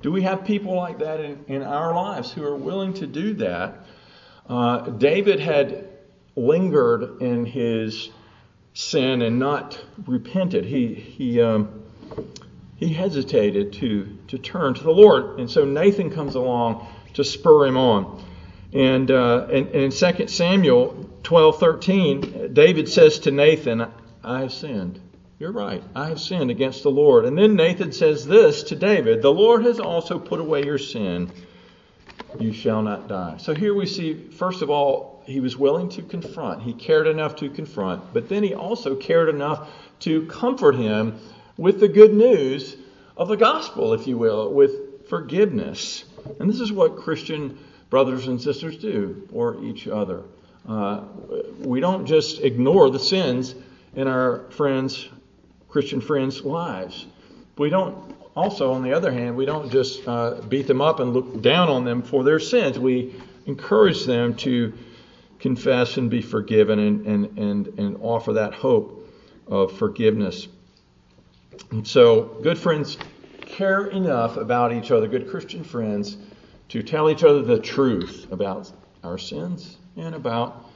Do 0.00 0.10
we 0.10 0.22
have 0.22 0.44
people 0.44 0.74
like 0.74 0.98
that 0.98 1.20
in, 1.20 1.44
in 1.48 1.62
our 1.62 1.94
lives 1.94 2.32
who 2.32 2.44
are 2.44 2.56
willing 2.56 2.94
to 2.94 3.06
do 3.06 3.34
that? 3.34 3.86
Uh, 4.48 4.90
David 4.90 5.40
had 5.40 5.88
lingered 6.36 7.22
in 7.22 7.46
his 7.46 8.10
sin 8.74 9.22
and 9.22 9.38
not 9.38 9.82
repented. 10.06 10.66
He 10.66 10.94
he 10.94 11.40
um, 11.40 11.82
he 12.76 12.92
hesitated 12.92 13.72
to 13.74 14.18
to 14.28 14.38
turn 14.38 14.74
to 14.74 14.82
the 14.82 14.92
Lord, 14.92 15.38
and 15.38 15.50
so 15.50 15.64
Nathan 15.64 16.10
comes 16.10 16.34
along 16.34 16.86
to 17.14 17.24
spur 17.24 17.66
him 17.66 17.76
on. 17.76 18.22
And, 18.72 19.08
uh, 19.10 19.46
and, 19.52 19.68
and 19.68 19.92
in 20.02 20.16
2 20.16 20.26
Samuel 20.26 21.08
12 21.22 21.60
13, 21.60 22.52
David 22.52 22.88
says 22.88 23.20
to 23.20 23.30
Nathan, 23.30 23.86
I 24.22 24.40
have 24.40 24.52
sinned. 24.52 25.00
You're 25.38 25.52
right. 25.52 25.82
I 25.94 26.08
have 26.08 26.20
sinned 26.20 26.50
against 26.50 26.82
the 26.82 26.90
Lord. 26.90 27.24
And 27.24 27.38
then 27.38 27.54
Nathan 27.54 27.92
says 27.92 28.26
this 28.26 28.64
to 28.64 28.74
David 28.74 29.22
The 29.22 29.32
Lord 29.32 29.64
has 29.64 29.78
also 29.78 30.18
put 30.18 30.40
away 30.40 30.64
your 30.64 30.78
sin. 30.78 31.30
You 32.38 32.52
shall 32.52 32.82
not 32.82 33.08
die. 33.08 33.36
So 33.38 33.54
here 33.54 33.74
we 33.74 33.86
see, 33.86 34.14
first 34.30 34.62
of 34.62 34.70
all, 34.70 35.22
he 35.26 35.40
was 35.40 35.56
willing 35.56 35.88
to 35.90 36.02
confront. 36.02 36.62
He 36.62 36.72
cared 36.72 37.06
enough 37.06 37.36
to 37.36 37.48
confront. 37.48 38.12
But 38.12 38.28
then 38.28 38.42
he 38.42 38.54
also 38.54 38.96
cared 38.96 39.28
enough 39.28 39.70
to 40.00 40.26
comfort 40.26 40.74
him 40.74 41.18
with 41.56 41.80
the 41.80 41.88
good 41.88 42.12
news 42.12 42.76
of 43.16 43.28
the 43.28 43.36
gospel, 43.36 43.94
if 43.94 44.06
you 44.06 44.18
will, 44.18 44.52
with 44.52 45.08
forgiveness. 45.08 46.04
And 46.40 46.48
this 46.48 46.60
is 46.60 46.72
what 46.72 46.96
Christian 46.96 47.58
brothers 47.90 48.26
and 48.26 48.40
sisters 48.40 48.76
do 48.76 49.28
for 49.30 49.62
each 49.64 49.86
other. 49.86 50.22
Uh, 50.68 51.02
we 51.60 51.80
don't 51.80 52.06
just 52.06 52.40
ignore 52.40 52.90
the 52.90 52.98
sins 52.98 53.54
in 53.94 54.08
our 54.08 54.50
friends, 54.50 55.08
Christian 55.68 56.00
friends' 56.00 56.42
lives. 56.42 57.06
We 57.56 57.70
don't 57.70 58.13
also, 58.36 58.72
on 58.72 58.82
the 58.82 58.92
other 58.92 59.12
hand, 59.12 59.36
we 59.36 59.46
don't 59.46 59.70
just 59.70 60.06
uh, 60.08 60.40
beat 60.48 60.66
them 60.66 60.80
up 60.80 60.98
and 60.98 61.12
look 61.12 61.40
down 61.40 61.68
on 61.68 61.84
them 61.84 62.02
for 62.02 62.24
their 62.24 62.40
sins. 62.40 62.78
We 62.78 63.14
encourage 63.46 64.04
them 64.04 64.34
to 64.36 64.72
confess 65.38 65.98
and 65.98 66.10
be 66.10 66.20
forgiven 66.20 66.78
and, 66.78 67.06
and, 67.06 67.38
and, 67.38 67.66
and 67.78 67.96
offer 68.00 68.32
that 68.32 68.54
hope 68.54 69.08
of 69.46 69.76
forgiveness. 69.76 70.48
And 71.70 71.86
so, 71.86 72.22
good 72.42 72.58
friends 72.58 72.98
care 73.40 73.86
enough 73.86 74.36
about 74.36 74.72
each 74.72 74.90
other, 74.90 75.06
good 75.06 75.28
Christian 75.28 75.62
friends, 75.62 76.16
to 76.70 76.82
tell 76.82 77.10
each 77.10 77.22
other 77.22 77.42
the 77.42 77.58
truth 77.58 78.26
about 78.32 78.72
our 79.04 79.18
sins 79.18 79.76
and 79.96 80.14
about 80.14 80.68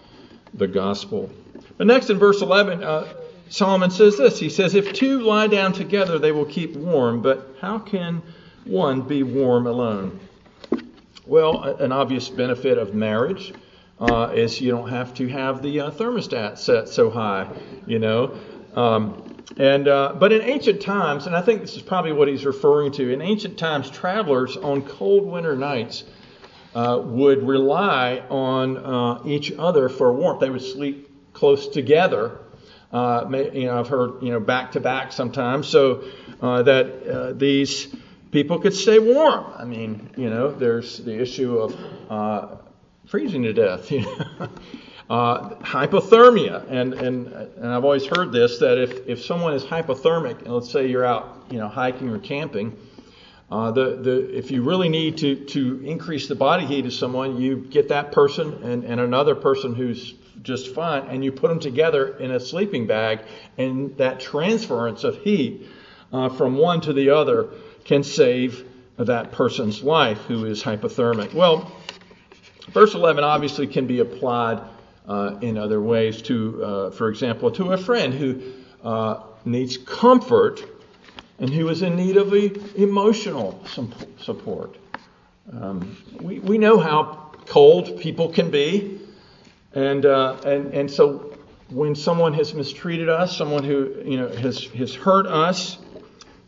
the 0.55 0.69
gospel. 0.69 1.31
But 1.77 1.89
next 1.89 2.11
in 2.11 2.19
verse 2.19 2.41
11, 2.41 2.85
uh, 2.85 3.13
Solomon 3.51 3.91
says 3.91 4.17
this 4.17 4.39
He 4.39 4.49
says, 4.49 4.75
If 4.75 4.93
two 4.93 5.21
lie 5.21 5.47
down 5.47 5.73
together, 5.73 6.19
they 6.19 6.33
will 6.33 6.45
keep 6.45 6.77
warm, 6.77 7.23
but 7.23 7.57
how 7.61 7.79
can 7.79 8.23
one 8.65 9.03
be 9.03 9.23
warm 9.23 9.67
alone? 9.67 10.21
Well, 11.27 11.63
an 11.63 11.93
obvious 11.93 12.29
benefit 12.29 12.79
of 12.79 12.95
marriage 12.95 13.53
uh, 14.01 14.33
is 14.35 14.61
you 14.61 14.71
don't 14.71 14.89
have 14.89 15.15
to 15.15 15.29
have 15.29 15.63
the 15.63 15.81
uh, 15.81 15.91
thermostat 15.91 16.59
set 16.59 16.89
so 16.89 17.11
high, 17.11 17.49
you 17.87 17.99
know. 17.99 18.39
Um, 18.75 19.37
and 19.57 19.89
uh, 19.89 20.15
but 20.19 20.33
in 20.33 20.43
ancient 20.43 20.81
times, 20.81 21.27
and 21.27 21.35
I 21.35 21.43
think 21.43 21.61
this 21.61 21.75
is 21.75 21.83
probably 21.83 22.13
what 22.13 22.29
he's 22.29 22.45
referring 22.45 22.93
to. 22.93 23.13
In 23.13 23.21
ancient 23.21 23.59
times, 23.59 23.91
travelers 23.91 24.57
on 24.57 24.83
cold 24.83 25.27
winter 25.27 25.57
nights 25.57 26.05
uh, 26.75 27.01
would 27.03 27.47
rely 27.47 28.23
on 28.29 28.77
uh, 28.77 29.23
each 29.25 29.53
other 29.59 29.89
for 29.89 30.13
warmth. 30.13 30.41
They 30.41 30.51
would 30.51 30.63
sleep 30.63 31.11
close 31.33 31.69
together. 31.69 32.39
Uh, 32.93 33.29
you 33.53 33.67
know, 33.67 33.79
I've 33.79 33.89
heard 33.89 34.23
you 34.23 34.33
know 34.33 34.41
back 34.41 34.73
to 34.73 34.81
back 34.81 35.13
sometimes, 35.13 35.69
so 35.69 36.05
uh, 36.41 36.63
that 36.63 37.07
uh, 37.07 37.33
these 37.33 37.95
people 38.31 38.59
could 38.59 38.75
stay 38.75 38.99
warm. 38.99 39.53
I 39.57 39.65
mean, 39.65 40.11
you 40.17 40.31
know, 40.31 40.51
there's 40.51 40.99
the 40.99 41.21
issue 41.21 41.59
of 41.59 42.61
freezing 43.07 43.43
to 43.43 43.53
death. 43.53 43.91
You 43.99 44.03
know? 44.03 44.49
Uh, 45.11 45.55
hypothermia, 45.61 46.71
and, 46.71 46.93
and, 46.93 47.29
and 47.29 47.67
I've 47.67 47.83
always 47.83 48.05
heard 48.05 48.31
this 48.31 48.59
that 48.59 48.77
if, 48.77 49.07
if 49.07 49.25
someone 49.25 49.55
is 49.55 49.65
hypothermic, 49.65 50.43
and 50.43 50.49
let's 50.49 50.71
say 50.71 50.87
you're 50.87 51.07
out 51.07 51.47
you 51.51 51.59
know 51.59 51.67
hiking 51.67 52.11
or 52.11 52.19
camping, 52.19 52.77
uh, 53.51 53.71
the, 53.71 53.97
the, 53.97 54.37
if 54.37 54.51
you 54.51 54.63
really 54.63 54.89
need 54.89 55.17
to, 55.19 55.37
to 55.47 55.81
increase 55.85 56.29
the 56.29 56.35
body 56.35 56.67
heat 56.67 56.85
of 56.85 56.93
someone, 56.93 57.41
you 57.41 57.57
get 57.57 57.89
that 57.89 58.13
person 58.13 58.63
and, 58.63 58.85
and 58.85 59.01
another 59.01 59.35
person 59.35 59.75
who's 59.75 60.15
just 60.43 60.75
fine, 60.75 61.03
and 61.09 61.25
you 61.25 61.33
put 61.33 61.49
them 61.49 61.59
together 61.59 62.17
in 62.19 62.31
a 62.31 62.41
sleeping 62.41 62.87
bag, 62.87 63.21
and 63.57 63.97
that 63.97 64.21
transference 64.21 65.03
of 65.03 65.17
heat 65.19 65.67
uh, 66.13 66.29
from 66.29 66.57
one 66.57 66.81
to 66.83 66.93
the 66.93 67.11
other 67.11 67.49
can 67.85 68.03
save 68.03 68.67
that 68.99 69.33
person's 69.33 69.83
life 69.83 70.19
who 70.23 70.45
is 70.45 70.63
hypothermic. 70.63 71.33
Well, 71.33 71.73
verse 72.73 72.95
11 72.95 73.25
obviously 73.25 73.67
can 73.67 73.87
be 73.87 74.01
applied 74.01 74.61
uh, 75.07 75.39
in 75.41 75.57
other 75.57 75.81
ways 75.81 76.21
to, 76.23 76.65
uh, 76.65 76.91
for 76.91 77.09
example, 77.09 77.51
to 77.53 77.73
a 77.73 77.79
friend 77.79 78.13
who 78.13 78.43
uh, 78.85 79.23
needs 79.45 79.79
comfort 79.79 80.63
and 81.39 81.51
who 81.51 81.69
is 81.69 81.83
in 81.83 81.97
need 81.97 82.17
of 82.17 82.33
emotional 82.77 83.65
support. 84.21 84.77
Um, 85.53 85.97
we, 86.21 86.41
we 86.41 86.59
know 86.59 86.79
how 86.79 87.33
cold 87.47 88.01
people 88.01 88.29
can 88.33 88.51
be, 88.51 89.01
and, 89.73 90.05
uh, 90.05 90.37
and, 90.45 90.75
and 90.75 90.91
so 90.91 91.37
when 91.71 91.95
someone 91.95 92.35
has 92.35 92.55
mistreated 92.55 93.09
us, 93.09 93.37
someone 93.37 93.65
who 93.65 94.03
you 94.05 94.19
know, 94.19 94.29
has, 94.29 94.65
has 94.65 94.95
hurt 94.95 95.27
us, 95.27 95.79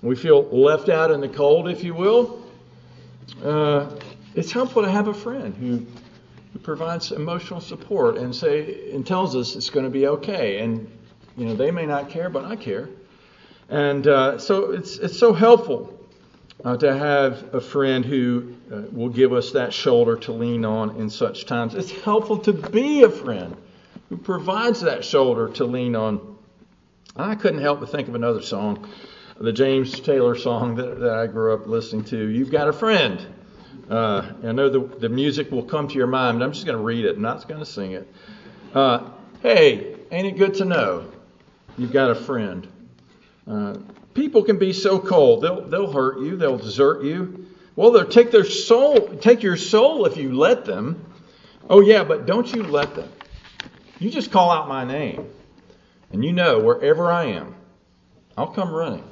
we 0.03 0.17
feel 0.17 0.43
left 0.45 0.89
out 0.89 1.11
in 1.11 1.21
the 1.21 1.29
cold, 1.29 1.69
if 1.69 1.85
you 1.85 1.95
will, 1.95 2.43
uh, 3.45 3.91
it's 4.35 4.53
helpful 4.53 4.83
to 4.83 4.91
have 4.91 5.09
a 5.09 5.15
friend 5.15 5.55
who 5.57 5.87
who 6.53 6.59
provides 6.59 7.13
emotional 7.13 7.61
support 7.61 8.17
and 8.17 8.35
say 8.35 8.91
and 8.93 9.07
tells 9.07 9.37
us 9.37 9.55
it's 9.55 9.71
going 9.71 9.85
to 9.85 9.91
be 9.91 10.07
okay. 10.07 10.59
And 10.59 10.91
you 11.37 11.47
know 11.47 11.55
they 11.55 11.71
may 11.71 11.87
not 11.87 12.11
care, 12.11 12.29
but 12.29 12.45
I 12.45 12.57
care. 12.57 12.89
And 13.71 14.07
uh, 14.07 14.39
so 14.39 14.73
it's 14.73 14.97
it's 14.97 15.19
so 15.19 15.33
helpful 15.33 15.97
uh, 16.65 16.77
to 16.77 16.97
have 16.97 17.55
a 17.55 17.61
friend 17.61 18.05
who 18.05 18.57
uh, 18.71 18.83
will 18.93 19.09
give 19.09 19.33
us 19.33 19.53
that 19.53 19.73
shoulder 19.73 20.17
to 20.17 20.33
lean 20.33 20.65
on 20.65 20.97
in 20.97 21.09
such 21.09 21.47
times. 21.47 21.75
It's 21.75 21.93
helpful 22.03 22.39
to 22.41 22.53
be 22.53 23.05
a 23.05 23.09
friend 23.09 23.57
who 24.09 24.17
provides 24.17 24.81
that 24.81 25.05
shoulder 25.05 25.49
to 25.51 25.65
lean 25.65 25.95
on. 25.95 26.37
I 27.17 27.37
couldn't 27.37 27.61
help 27.61 27.79
but 27.81 27.91
think 27.91 28.09
of 28.09 28.17
another 28.17 28.43
song, 28.43 28.89
the 29.41 29.53
James 29.53 29.99
Taylor 30.01 30.37
song 30.37 30.75
that, 30.77 30.99
that 31.01 31.15
I 31.15 31.29
grew 31.29 31.55
up 31.55 31.67
listening 31.67 32.05
to. 32.07 32.29
You've 32.29 32.51
got 32.51 32.69
a 32.69 32.73
friend. 32.73 33.25
Uh, 33.89 34.33
I 34.45 34.53
know 34.53 34.69
the, 34.69 34.81
the 34.81 35.09
music 35.09 35.51
will 35.51 35.65
come 35.65 35.87
to 35.89 35.95
your 35.95 36.07
mind, 36.07 36.39
but 36.39 36.45
I'm 36.45 36.53
just 36.53 36.67
going 36.67 36.79
to 36.79 36.83
read 36.83 37.05
it. 37.05 37.17
I'm 37.17 37.23
not 37.23 37.47
going 37.49 37.61
to 37.61 37.67
sing 37.67 37.93
it. 37.93 38.13
Uh, 38.75 39.11
hey, 39.43 39.97
ain't 40.11 40.27
it 40.27 40.37
good 40.37 40.55
to 40.55 40.65
know 40.65 41.11
you've 41.79 41.93
got 41.93 42.11
a 42.11 42.15
friend? 42.15 42.67
Uh, 43.47 43.79
people 44.15 44.43
can 44.43 44.59
be 44.59 44.73
so 44.73 44.99
cold. 44.99 45.43
They'll, 45.43 45.69
they'll 45.69 45.93
hurt 45.93 46.21
you. 46.21 46.37
They'll 46.37 46.59
desert 46.59 47.05
you. 47.05 47.47
Well, 47.77 47.93
they'll 47.93 48.05
take 48.07 48.31
their 48.31 48.45
soul, 48.45 49.17
take 49.21 49.43
your 49.43 49.57
soul 49.57 50.07
if 50.07 50.17
you 50.17 50.35
let 50.35 50.65
them. 50.65 51.05
Oh, 51.69 51.81
yeah, 51.81 52.05
but 52.05 52.27
don't 52.27 52.53
you 52.53 52.63
let 52.63 52.95
them. 52.95 53.11
You 53.99 54.11
just 54.11 54.31
call 54.31 54.51
out 54.51 54.69
my 54.69 54.85
name. 54.85 55.29
And 56.13 56.25
you 56.25 56.33
know, 56.33 56.59
wherever 56.59 57.11
I 57.11 57.27
am, 57.27 57.55
I'll 58.37 58.49
come 58.49 58.73
running 58.73 59.05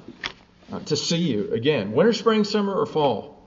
uh, 0.73 0.81
to 0.81 0.97
see 0.97 1.19
you 1.19 1.53
again, 1.53 1.93
winter, 1.93 2.13
spring, 2.13 2.45
summer, 2.45 2.75
or 2.75 2.87
fall. 2.87 3.39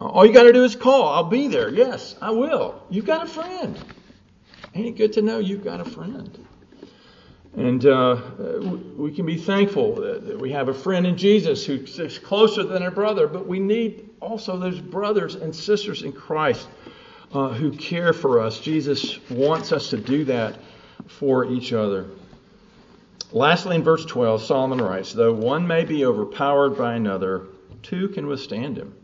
All 0.00 0.26
you 0.26 0.32
got 0.32 0.42
to 0.44 0.52
do 0.52 0.64
is 0.64 0.76
call. 0.76 1.08
I'll 1.08 1.24
be 1.24 1.48
there. 1.48 1.70
Yes, 1.70 2.14
I 2.20 2.30
will. 2.30 2.82
You've 2.90 3.06
got 3.06 3.24
a 3.24 3.26
friend. 3.26 3.78
Ain't 4.74 4.86
it 4.86 4.96
good 4.96 5.14
to 5.14 5.22
know 5.22 5.38
you've 5.38 5.64
got 5.64 5.80
a 5.80 5.84
friend? 5.84 6.43
And 7.56 7.86
uh, 7.86 8.20
we 8.96 9.12
can 9.12 9.26
be 9.26 9.36
thankful 9.36 9.94
that 9.96 10.38
we 10.38 10.50
have 10.50 10.68
a 10.68 10.74
friend 10.74 11.06
in 11.06 11.16
Jesus 11.16 11.64
who's 11.64 12.18
closer 12.18 12.64
than 12.64 12.82
a 12.82 12.90
brother, 12.90 13.28
but 13.28 13.46
we 13.46 13.60
need 13.60 14.10
also 14.20 14.58
those 14.58 14.80
brothers 14.80 15.36
and 15.36 15.54
sisters 15.54 16.02
in 16.02 16.12
Christ 16.12 16.66
uh, 17.32 17.50
who 17.50 17.70
care 17.70 18.12
for 18.12 18.40
us. 18.40 18.58
Jesus 18.58 19.20
wants 19.30 19.70
us 19.70 19.90
to 19.90 19.96
do 19.96 20.24
that 20.24 20.58
for 21.06 21.44
each 21.44 21.72
other. 21.72 22.06
Lastly, 23.30 23.76
in 23.76 23.82
verse 23.82 24.04
12, 24.04 24.42
Solomon 24.42 24.78
writes, 24.78 25.12
Though 25.12 25.32
one 25.32 25.66
may 25.66 25.84
be 25.84 26.04
overpowered 26.04 26.70
by 26.70 26.94
another, 26.94 27.46
two 27.82 28.08
can 28.08 28.26
withstand 28.26 28.76
him. 28.78 28.94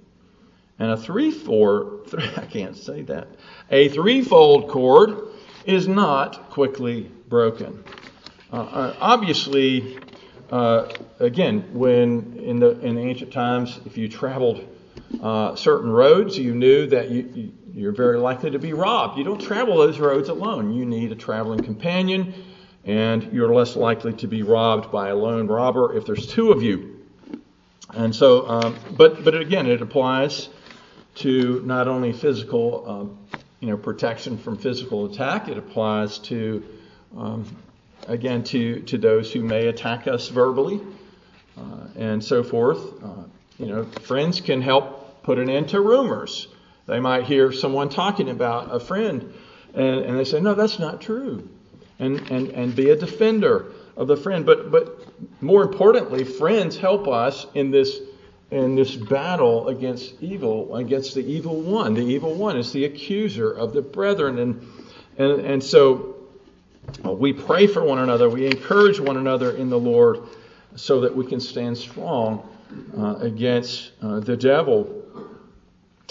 And 0.79 0.91
a 0.91 0.97
three 0.97 1.31
four, 1.31 2.01
I 2.37 2.47
can't 2.47 2.77
say 2.77 3.03
that. 3.03 3.29
A 3.71 3.89
threefold 3.89 4.69
cord 4.69 5.29
is 5.67 5.87
not 5.87 6.51
quickly 6.51 7.11
broken. 7.29 7.85
Uh, 8.53 8.57
uh, 8.57 8.97
obviously, 9.01 9.99
uh, 10.51 10.89
again, 11.21 11.69
when 11.73 12.37
in 12.39 12.59
the 12.59 12.79
in 12.81 12.99
ancient 12.99 13.33
times, 13.33 13.79
if 13.87 13.97
you 13.97 14.09
traveled 14.09 14.67
certain 15.57 15.91
roads, 15.91 16.37
you 16.37 16.55
knew 16.55 16.87
that 16.89 17.11
you, 17.11 17.53
you, 17.73 17.89
are 17.89 17.93
very 17.93 18.19
likely 18.19 18.51
to 18.51 18.59
be 18.59 18.73
robbed. 18.73 19.19
You 19.19 19.25
don't 19.25 19.41
travel 19.41 19.79
those 19.79 19.99
roads 19.99 20.29
alone. 20.29 20.73
You 20.73 20.85
need 20.85 21.13
a 21.13 21.15
traveling 21.15 21.63
companion, 21.63 22.35
and 22.85 23.33
you're 23.33 23.55
less 23.55 23.77
likely 23.77 24.15
to 24.15 24.27
be 24.27 24.43
robbed 24.43 24.91
by 24.91 25.09
a 25.09 25.15
lone 25.15 25.47
robber 25.47 25.97
if 25.97 26.05
there's 26.05 26.27
two 26.27 26.51
of 26.51 26.63
you. 26.63 27.07
And 27.95 28.15
so, 28.15 28.49
um, 28.49 28.77
but 28.97 29.25
but 29.25 29.35
again, 29.35 29.67
it 29.67 29.81
applies 29.81 30.49
to 31.17 31.63
not 31.65 31.89
only 31.89 32.13
physical, 32.13 32.85
um, 32.89 33.41
you 33.61 33.69
know, 33.69 33.77
protection 33.77 34.39
from 34.39 34.57
physical 34.57 35.07
attack. 35.07 35.49
It 35.49 35.59
applies 35.59 36.19
to, 36.21 36.65
um, 37.17 37.45
again, 38.11 38.44
to 38.44 38.81
to 38.83 38.99
those 38.99 39.33
who 39.33 39.40
may 39.40 39.68
attack 39.68 40.07
us 40.07 40.29
verbally 40.29 40.81
uh, 41.57 41.87
and 41.96 42.23
so 42.23 42.42
forth. 42.42 43.03
Uh, 43.03 43.25
you 43.59 43.66
know, 43.66 43.85
friends 44.03 44.40
can 44.40 44.61
help 44.61 45.23
put 45.23 45.38
an 45.38 45.49
end 45.49 45.68
to 45.70 45.81
rumors. 45.81 46.49
They 46.87 47.01
might 47.01 47.25
hear 47.25 47.53
someone 47.53 47.88
talking 47.88 48.29
about 48.29 48.75
a 48.75 48.81
friend, 48.81 49.33
and, 49.75 50.01
and 50.01 50.18
they 50.18 50.25
say, 50.25 50.40
"No, 50.40 50.55
that's 50.55 50.79
not 50.79 51.01
true," 51.01 51.49
and 51.99 52.20
and 52.31 52.49
and 52.49 52.75
be 52.75 52.90
a 52.90 52.96
defender 52.96 53.73
of 53.96 54.09
the 54.09 54.16
friend. 54.16 54.44
But 54.44 54.70
but 54.70 55.07
more 55.40 55.62
importantly, 55.62 56.25
friends 56.25 56.77
help 56.77 57.07
us 57.07 57.46
in 57.55 57.70
this 57.70 58.01
in 58.51 58.75
this 58.75 58.96
battle 58.96 59.68
against 59.68 60.20
evil, 60.20 60.75
against 60.75 61.14
the 61.14 61.25
evil 61.25 61.61
one. 61.61 61.94
The 61.94 62.01
evil 62.01 62.35
one 62.35 62.57
is 62.57 62.73
the 62.73 62.85
accuser 62.85 63.53
of 63.53 63.73
the 63.73 63.83
brethren. 63.83 64.38
And, 64.38 64.66
and, 65.18 65.40
and 65.40 65.62
so 65.62 66.16
we 67.05 67.33
pray 67.33 67.66
for 67.66 67.85
one 67.85 67.98
another, 67.98 68.29
we 68.29 68.46
encourage 68.46 69.00
one 69.00 69.16
another 69.16 69.53
in 69.53 69.70
the 69.70 69.79
Lord 69.79 70.20
so 70.76 71.00
that 71.00 71.14
we 71.14 71.26
can 71.26 71.40
stand 71.40 71.76
strong 71.76 72.48
uh, 72.96 73.16
against 73.16 73.92
uh, 74.03 74.20
the 74.20 74.37
devil. 74.37 75.05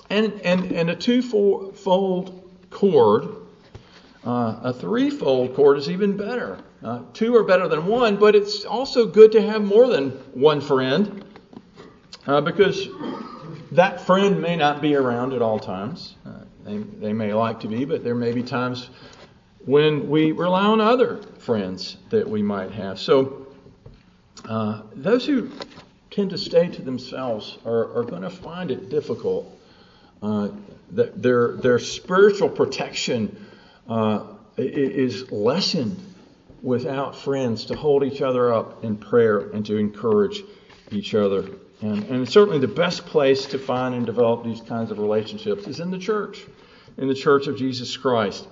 And, 0.09 0.33
and, 0.43 0.71
and 0.71 0.89
a 0.89 0.95
twofold 0.95 2.43
cord, 2.69 3.29
uh, 4.25 4.59
a 4.63 4.73
threefold 4.73 5.55
cord 5.55 5.77
is 5.77 5.89
even 5.89 6.17
better. 6.17 6.59
Uh, 6.83 7.01
two 7.13 7.35
are 7.35 7.43
better 7.43 7.67
than 7.67 7.85
one, 7.85 8.17
but 8.17 8.35
it's 8.35 8.65
also 8.65 9.05
good 9.05 9.31
to 9.33 9.41
have 9.41 9.61
more 9.61 9.87
than 9.87 10.11
one 10.33 10.61
friend 10.61 11.23
uh, 12.25 12.41
because 12.41 12.87
that 13.71 14.01
friend 14.01 14.41
may 14.41 14.55
not 14.55 14.81
be 14.81 14.95
around 14.95 15.33
at 15.33 15.41
all 15.41 15.59
times. 15.59 16.15
Uh, 16.25 16.31
they, 16.65 16.77
they 16.77 17.13
may 17.13 17.33
like 17.33 17.59
to 17.59 17.67
be, 17.67 17.85
but 17.85 18.03
there 18.03 18.15
may 18.15 18.31
be 18.31 18.43
times 18.43 18.89
when 19.69 20.09
we 20.09 20.31
rely 20.31 20.65
on 20.65 20.81
other 20.81 21.21
friends 21.37 21.97
that 22.09 22.27
we 22.27 22.41
might 22.41 22.71
have. 22.71 22.99
So, 22.99 23.45
uh, 24.45 24.81
those 24.95 25.27
who 25.27 25.51
tend 26.09 26.31
to 26.31 26.39
stay 26.39 26.69
to 26.69 26.81
themselves 26.81 27.59
are, 27.67 27.95
are 27.99 28.03
going 28.03 28.23
to 28.23 28.31
find 28.31 28.71
it 28.71 28.89
difficult. 28.89 29.55
Uh, 30.23 30.49
that 30.93 31.21
their, 31.21 31.51
their 31.57 31.77
spiritual 31.77 32.49
protection 32.49 33.45
uh, 33.87 34.23
is 34.57 35.31
lessened 35.31 35.99
without 36.63 37.15
friends 37.15 37.65
to 37.65 37.75
hold 37.75 38.03
each 38.03 38.23
other 38.23 38.51
up 38.51 38.83
in 38.83 38.97
prayer 38.97 39.51
and 39.51 39.63
to 39.67 39.77
encourage 39.77 40.41
each 40.89 41.13
other. 41.13 41.47
And, 41.81 42.05
and 42.05 42.27
certainly 42.27 42.57
the 42.57 42.67
best 42.67 43.05
place 43.05 43.45
to 43.45 43.59
find 43.59 43.93
and 43.93 44.03
develop 44.03 44.43
these 44.43 44.61
kinds 44.61 44.89
of 44.89 44.97
relationships 44.97 45.67
is 45.67 45.79
in 45.79 45.91
the 45.91 45.99
church, 45.99 46.43
in 46.97 47.07
the 47.07 47.13
church 47.13 47.45
of 47.45 47.55
Jesus 47.55 47.95
Christ, 47.95 48.47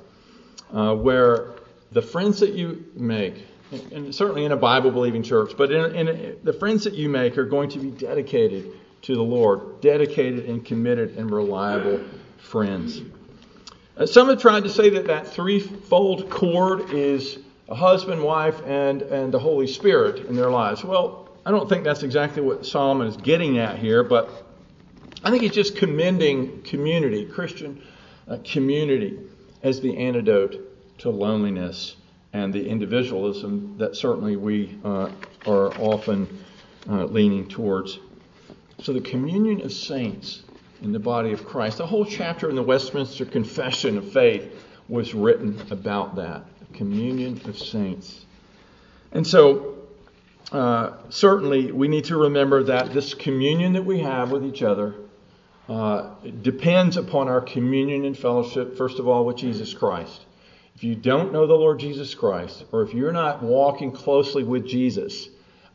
where 0.71 1.53
the 1.91 2.01
friends 2.01 2.39
that 2.39 2.53
you 2.53 2.85
make, 2.95 3.45
and 3.91 4.13
certainly 4.13 4.45
in 4.45 4.51
a 4.51 4.57
Bible 4.57 4.91
believing 4.91 5.23
church, 5.23 5.53
but 5.57 5.71
in, 5.71 6.07
in 6.07 6.37
the 6.43 6.53
friends 6.53 6.83
that 6.83 6.93
you 6.93 7.09
make 7.09 7.37
are 7.37 7.45
going 7.45 7.69
to 7.69 7.79
be 7.79 7.91
dedicated 7.91 8.71
to 9.03 9.15
the 9.15 9.23
Lord, 9.23 9.81
dedicated 9.81 10.45
and 10.45 10.65
committed 10.65 11.17
and 11.17 11.31
reliable 11.31 12.01
friends. 12.37 13.01
Uh, 13.95 14.05
some 14.05 14.29
have 14.29 14.39
tried 14.39 14.63
to 14.63 14.69
say 14.69 14.89
that 14.89 15.07
that 15.07 15.27
threefold 15.27 16.29
cord 16.29 16.91
is 16.91 17.39
a 17.69 17.75
husband, 17.75 18.21
wife, 18.21 18.61
and, 18.65 19.01
and 19.01 19.33
the 19.33 19.39
Holy 19.39 19.67
Spirit 19.67 20.25
in 20.27 20.35
their 20.35 20.49
lives. 20.49 20.83
Well, 20.83 21.29
I 21.45 21.51
don't 21.51 21.67
think 21.67 21.83
that's 21.83 22.03
exactly 22.03 22.41
what 22.41 22.65
Solomon 22.65 23.07
is 23.07 23.17
getting 23.17 23.57
at 23.57 23.77
here, 23.79 24.03
but 24.03 24.29
I 25.23 25.31
think 25.31 25.43
he's 25.43 25.53
just 25.53 25.75
commending 25.75 26.61
community, 26.61 27.25
Christian 27.25 27.81
uh, 28.27 28.37
community, 28.43 29.17
as 29.67 29.81
the 29.81 29.97
antidote 29.97 30.55
to 30.97 31.09
loneliness 31.09 31.97
and 32.31 32.53
the 32.53 32.65
individualism 32.65 33.75
that 33.77 33.95
certainly 33.95 34.37
we 34.37 34.79
uh, 34.85 35.09
are 35.45 35.73
often 35.77 36.43
uh, 36.89 37.03
leaning 37.05 37.47
towards. 37.47 37.99
So, 38.81 38.93
the 38.93 39.01
communion 39.01 39.61
of 39.61 39.73
saints 39.73 40.43
in 40.81 40.93
the 40.93 40.99
body 40.99 41.33
of 41.33 41.45
Christ, 41.45 41.79
the 41.79 41.85
whole 41.85 42.05
chapter 42.05 42.49
in 42.49 42.55
the 42.55 42.63
Westminster 42.63 43.25
Confession 43.25 43.97
of 43.97 44.09
Faith 44.11 44.63
was 44.87 45.13
written 45.13 45.59
about 45.69 46.15
that 46.15 46.45
communion 46.73 47.41
of 47.45 47.57
saints. 47.57 48.25
And 49.11 49.25
so, 49.25 49.75
uh, 50.51 50.93
certainly, 51.09 51.71
we 51.73 51.89
need 51.89 52.05
to 52.05 52.17
remember 52.17 52.63
that 52.63 52.93
this 52.93 53.13
communion 53.13 53.73
that 53.73 53.83
we 53.83 53.99
have 53.99 54.31
with 54.31 54.45
each 54.45 54.63
other 54.63 54.95
uh, 55.69 56.13
depends 56.41 56.97
upon 56.97 57.27
our 57.27 57.41
communion 57.41 58.05
and 58.05 58.17
fellowship, 58.17 58.77
first 58.77 58.99
of 58.99 59.07
all, 59.07 59.25
with 59.25 59.37
Jesus 59.37 59.73
Christ. 59.73 60.25
If 60.75 60.83
you 60.83 60.95
don't 60.95 61.33
know 61.33 61.47
the 61.47 61.55
Lord 61.55 61.79
Jesus 61.79 62.13
Christ, 62.13 62.65
or 62.71 62.83
if 62.83 62.93
you're 62.93 63.11
not 63.11 63.41
walking 63.41 63.91
closely 63.91 64.43
with 64.43 64.65
Jesus, 64.65 65.29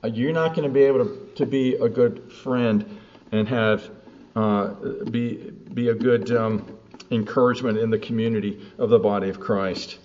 uh, 0.05 0.09
you're 0.09 0.33
not 0.33 0.55
going 0.55 0.66
to 0.66 0.72
be 0.72 0.83
able 0.83 1.05
to, 1.05 1.31
to 1.37 1.46
be 1.46 1.74
a 1.74 1.88
good 1.88 2.33
friend 2.33 2.98
and 3.33 3.48
have 3.48 3.90
uh, 4.35 4.68
be 5.11 5.35
be 5.74 5.88
a 5.88 5.94
good 5.94 6.31
um, 6.33 6.78
encouragement 7.11 7.78
in 7.78 7.90
the 7.90 7.98
community 7.98 8.61
of 8.78 8.90
the 8.90 8.98
body 8.98 9.28
of 9.28 9.40
Christ. 9.40 9.98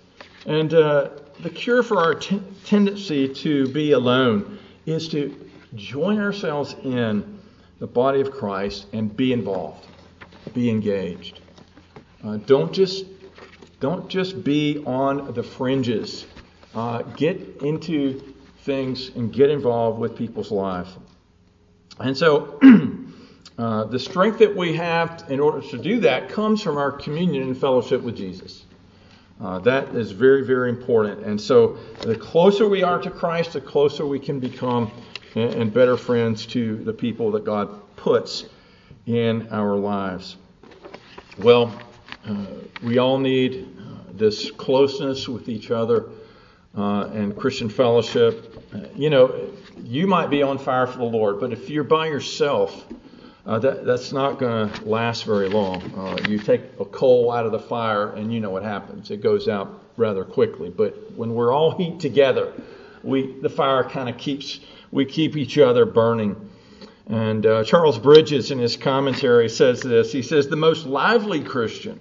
And 0.45 0.73
uh, 0.73 1.09
the 1.41 1.49
cure 1.49 1.83
for 1.83 1.99
our 1.99 2.15
t- 2.15 2.41
tendency 2.65 3.33
to 3.35 3.67
be 3.69 3.91
alone 3.93 4.59
is 4.85 5.07
to 5.09 5.33
join 5.75 6.19
ourselves 6.19 6.75
in 6.83 7.36
the 7.79 7.87
body 7.87 8.21
of 8.21 8.31
Christ 8.31 8.87
and 8.93 9.15
be 9.15 9.33
involved, 9.33 9.85
be 10.53 10.69
engaged. 10.69 11.41
Uh, 12.23 12.37
don't 12.37 12.73
just 12.73 13.05
don't 13.79 14.09
just 14.09 14.43
be 14.43 14.83
on 14.85 15.33
the 15.33 15.43
fringes. 15.43 16.25
Uh, 16.73 17.01
get 17.03 17.61
into 17.61 18.33
things 18.61 19.09
and 19.15 19.31
get 19.31 19.49
involved 19.49 19.99
with 19.99 20.15
people's 20.15 20.51
lives. 20.51 20.95
And 21.99 22.15
so, 22.15 22.59
uh, 23.57 23.85
the 23.85 23.99
strength 23.99 24.39
that 24.39 24.55
we 24.55 24.75
have 24.75 25.25
in 25.29 25.39
order 25.39 25.61
to 25.69 25.77
do 25.77 25.99
that 26.01 26.29
comes 26.29 26.61
from 26.61 26.77
our 26.77 26.91
communion 26.91 27.43
and 27.43 27.57
fellowship 27.57 28.01
with 28.01 28.15
Jesus. 28.15 28.65
Uh, 29.39 29.59
that 29.59 29.95
is 29.95 30.11
very, 30.11 30.43
very 30.43 30.69
important. 30.69 31.23
And 31.23 31.39
so, 31.39 31.77
the 32.01 32.15
closer 32.15 32.67
we 32.67 32.83
are 32.83 32.99
to 32.99 33.09
Christ, 33.09 33.53
the 33.53 33.61
closer 33.61 34.05
we 34.05 34.19
can 34.19 34.39
become 34.39 34.91
and, 35.37 35.53
and 35.53 35.73
better 35.73 35.97
friends 35.97 36.45
to 36.47 36.77
the 36.77 36.93
people 36.93 37.31
that 37.31 37.45
God 37.45 37.95
puts 37.95 38.45
in 39.05 39.47
our 39.51 39.75
lives. 39.75 40.37
Well, 41.37 41.79
uh, 42.25 42.45
we 42.83 42.97
all 42.97 43.19
need 43.19 43.67
uh, 43.79 44.11
this 44.13 44.49
closeness 44.51 45.29
with 45.29 45.47
each 45.47 45.69
other 45.69 46.09
uh, 46.75 47.09
and 47.13 47.37
Christian 47.37 47.69
fellowship. 47.69 48.63
you 48.95 49.09
know, 49.09 49.51
you 49.83 50.07
might 50.07 50.29
be 50.29 50.41
on 50.41 50.57
fire 50.57 50.87
for 50.87 50.97
the 50.97 51.05
Lord, 51.05 51.39
but 51.39 51.53
if 51.53 51.69
you're 51.69 51.83
by 51.83 52.07
yourself, 52.07 52.85
uh, 53.45 53.59
that, 53.59 53.85
that's 53.85 54.11
not 54.11 54.39
going 54.39 54.69
to 54.69 54.85
last 54.85 55.23
very 55.23 55.47
long. 55.47 55.81
Uh, 55.95 56.17
you 56.27 56.37
take 56.39 56.61
a 56.79 56.85
coal 56.85 57.31
out 57.31 57.45
of 57.45 57.51
the 57.51 57.59
fire, 57.59 58.13
and 58.13 58.33
you 58.33 58.39
know 58.39 58.49
what 58.49 58.63
happens. 58.63 59.09
It 59.11 59.21
goes 59.21 59.47
out 59.47 59.83
rather 59.95 60.25
quickly. 60.25 60.69
But 60.69 61.13
when 61.13 61.33
we're 61.33 61.53
all 61.53 61.77
heat 61.77 61.99
together, 61.99 62.51
we 63.07 63.39
the 63.41 63.49
fire 63.49 63.83
kind 63.83 64.09
of 64.09 64.17
keeps 64.17 64.59
we 64.91 65.05
keep 65.05 65.35
each 65.35 65.57
other 65.57 65.85
burning. 65.85 66.35
And 67.07 67.45
uh, 67.45 67.63
Charles 67.63 67.97
Bridges, 67.97 68.51
in 68.51 68.59
his 68.59 68.75
commentary, 68.75 69.47
says 69.47 69.81
this. 69.81 70.11
He 70.11 70.21
says, 70.21 70.47
The 70.47 70.57
most 70.57 70.85
lively 70.85 71.41
Christian, 71.41 71.99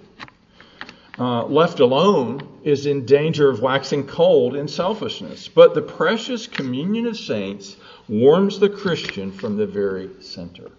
uh, 1.17 1.45
left 1.45 1.79
alone, 1.79 2.45
is 2.63 2.85
in 2.85 3.05
danger 3.05 3.49
of 3.49 3.61
waxing 3.61 4.05
cold 4.05 4.55
in 4.55 4.67
selfishness. 4.67 5.47
But 5.47 5.73
the 5.73 5.81
precious 5.81 6.45
communion 6.45 7.07
of 7.07 7.17
saints 7.17 7.77
warms 8.09 8.59
the 8.59 8.69
Christian 8.69 9.31
from 9.31 9.55
the 9.55 9.65
very 9.65 10.09
center. 10.19 10.69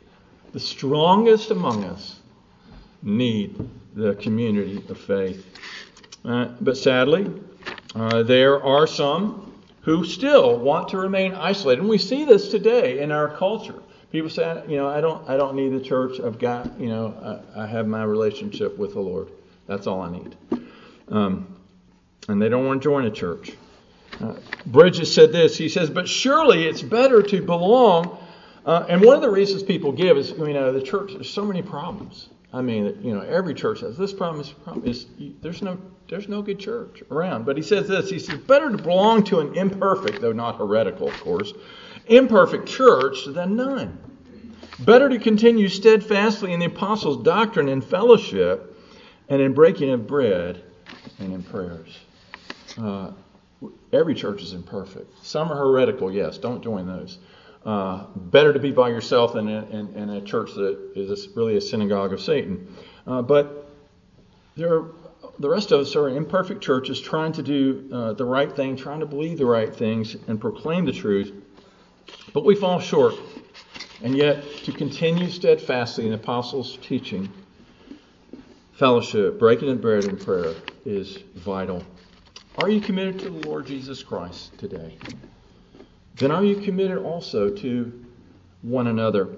The 0.53 0.61
strongest 0.61 1.51
among 1.51 1.85
us 1.85 2.21
need 3.03 3.57
the 3.95 4.14
community 4.17 4.85
of 4.91 4.99
faith. 4.99 5.47
Uh, 6.23 6.49
but 6.61 6.77
sadly, 6.77 7.31
uh, 7.95 8.23
there 8.25 8.62
are 8.62 8.87
some 8.87 9.47
who 9.88 10.05
still 10.05 10.59
want 10.59 10.87
to 10.90 10.98
remain 10.98 11.33
isolated. 11.33 11.81
And 11.81 11.88
we 11.88 11.96
see 11.96 12.27
this 12.27 12.51
today 12.51 12.98
in 12.98 13.11
our 13.11 13.35
culture. 13.35 13.83
People 14.12 14.29
say, 14.29 14.62
you 14.68 14.77
know, 14.77 14.87
I 14.87 15.01
don't, 15.01 15.27
I 15.27 15.38
don't 15.38 15.57
need 15.57 15.70
the 15.70 15.81
church. 15.81 16.20
I've 16.20 16.38
got, 16.38 16.79
you 16.79 16.88
know, 16.90 17.42
I, 17.57 17.62
I 17.62 17.66
have 17.66 17.87
my 17.87 18.03
relationship 18.03 18.77
with 18.77 18.92
the 18.92 19.01
Lord. 19.01 19.29
That's 19.66 19.87
all 19.87 20.03
I 20.03 20.11
need. 20.11 20.37
Um, 21.09 21.57
and 22.29 22.40
they 22.40 22.51
don't 22.51 22.66
want 22.66 22.83
to 22.83 22.85
join 22.85 23.07
a 23.07 23.11
church. 23.11 23.53
Uh, 24.20 24.35
Bridges 24.66 25.14
said 25.14 25.33
this. 25.33 25.57
He 25.57 25.70
says, 25.70 25.88
but 25.88 26.07
surely 26.07 26.66
it's 26.66 26.83
better 26.83 27.22
to 27.22 27.40
belong. 27.40 28.18
Uh, 28.66 28.85
and 28.90 29.03
one 29.03 29.16
of 29.16 29.22
the 29.22 29.31
reasons 29.31 29.62
people 29.62 29.92
give 29.92 30.18
is, 30.18 30.33
you 30.33 30.53
know, 30.53 30.70
the 30.70 30.83
church. 30.83 31.12
There's 31.14 31.31
so 31.31 31.46
many 31.46 31.62
problems. 31.62 32.29
I 32.52 32.62
mean, 32.62 32.98
you 33.02 33.14
know, 33.14 33.20
every 33.20 33.54
church 33.54 33.80
has 33.80 33.96
this 33.96 34.12
problem. 34.12 34.38
This 34.38 34.52
problem 34.52 34.88
is 34.88 35.06
there's 35.42 35.62
no 35.62 35.78
there's 36.08 36.28
no 36.28 36.40
good 36.40 36.58
church 36.58 37.02
around. 37.11 37.44
But 37.44 37.56
he 37.56 37.62
says 37.62 37.87
this. 37.87 38.08
He 38.08 38.18
says 38.18 38.38
better 38.38 38.70
to 38.70 38.78
belong 38.78 39.24
to 39.24 39.40
an 39.40 39.54
imperfect, 39.54 40.20
though 40.20 40.32
not 40.32 40.56
heretical, 40.56 41.08
of 41.08 41.20
course, 41.20 41.52
imperfect 42.06 42.66
church 42.66 43.26
than 43.26 43.56
none. 43.56 43.98
Better 44.80 45.08
to 45.08 45.18
continue 45.18 45.68
steadfastly 45.68 46.52
in 46.52 46.61
the 46.61 46.66
apostles' 46.66 47.22
doctrine 47.22 47.68
and 47.68 47.84
fellowship, 47.84 48.76
and 49.28 49.42
in 49.42 49.52
breaking 49.52 49.90
of 49.90 50.06
bread 50.06 50.62
and 51.18 51.34
in 51.34 51.42
prayers. 51.42 51.98
Uh, 52.80 53.11
every 53.92 54.14
church 54.14 54.42
is 54.42 54.52
imperfect. 54.52 55.12
Some 55.24 55.50
are 55.50 55.56
heretical, 55.56 56.12
yes. 56.12 56.38
Don't 56.38 56.62
join 56.62 56.87
those. 56.87 57.18
Uh, 57.64 58.05
better 58.14 58.53
to 58.53 58.59
be 58.59 58.71
by 58.71 58.88
yourself 58.88 59.35
than 59.35 59.49
in, 59.49 59.64
in, 59.64 59.94
in, 59.94 60.11
a 60.11 60.21
church 60.21 60.55
that 60.55 60.92
is 60.94 61.29
really 61.35 61.57
a 61.57 61.61
synagogue 61.61 62.12
of 62.12 62.21
Satan. 62.21 62.75
Uh, 63.07 63.21
but 63.21 63.68
there 64.57 64.85
the 65.38 65.49
rest 65.49 65.71
of 65.73 65.81
us 65.81 65.94
are 65.94 66.09
imperfect 66.09 66.62
churches 66.62 67.01
trying 67.01 67.33
to 67.33 67.42
do 67.42 67.88
uh, 67.92 68.12
the 68.12 68.25
right 68.25 68.55
thing, 68.55 68.77
trying 68.77 69.01
to 69.01 69.07
believe 69.07 69.38
the 69.38 69.47
right 69.47 69.75
things, 69.75 70.16
and 70.27 70.40
proclaim 70.40 70.85
the 70.85 70.92
truth. 70.92 71.33
But 72.33 72.44
we 72.44 72.55
fall 72.55 72.81
short. 72.81 73.14
And 74.03 74.16
yet, 74.16 74.44
to 74.64 74.73
continue 74.73 75.29
steadfastly 75.29 76.05
in 76.05 76.11
the 76.11 76.18
apostles' 76.18 76.79
teaching, 76.83 77.29
fellowship, 78.73 79.38
breaking 79.38 79.71
of 79.71 79.81
bread, 79.81 80.05
and 80.05 80.21
prayer 80.21 80.55
is 80.85 81.18
vital. 81.35 81.83
Are 82.59 82.68
you 82.68 82.81
committed 82.81 83.18
to 83.21 83.31
the 83.31 83.49
Lord 83.49 83.66
Jesus 83.66 84.03
Christ 84.03 84.57
today? 84.59 84.97
Then 86.18 86.33
are 86.33 86.44
you 86.44 86.57
committed 86.57 86.98
also 86.98 87.48
to 87.48 88.04
one 88.62 88.88
another? 88.88 89.28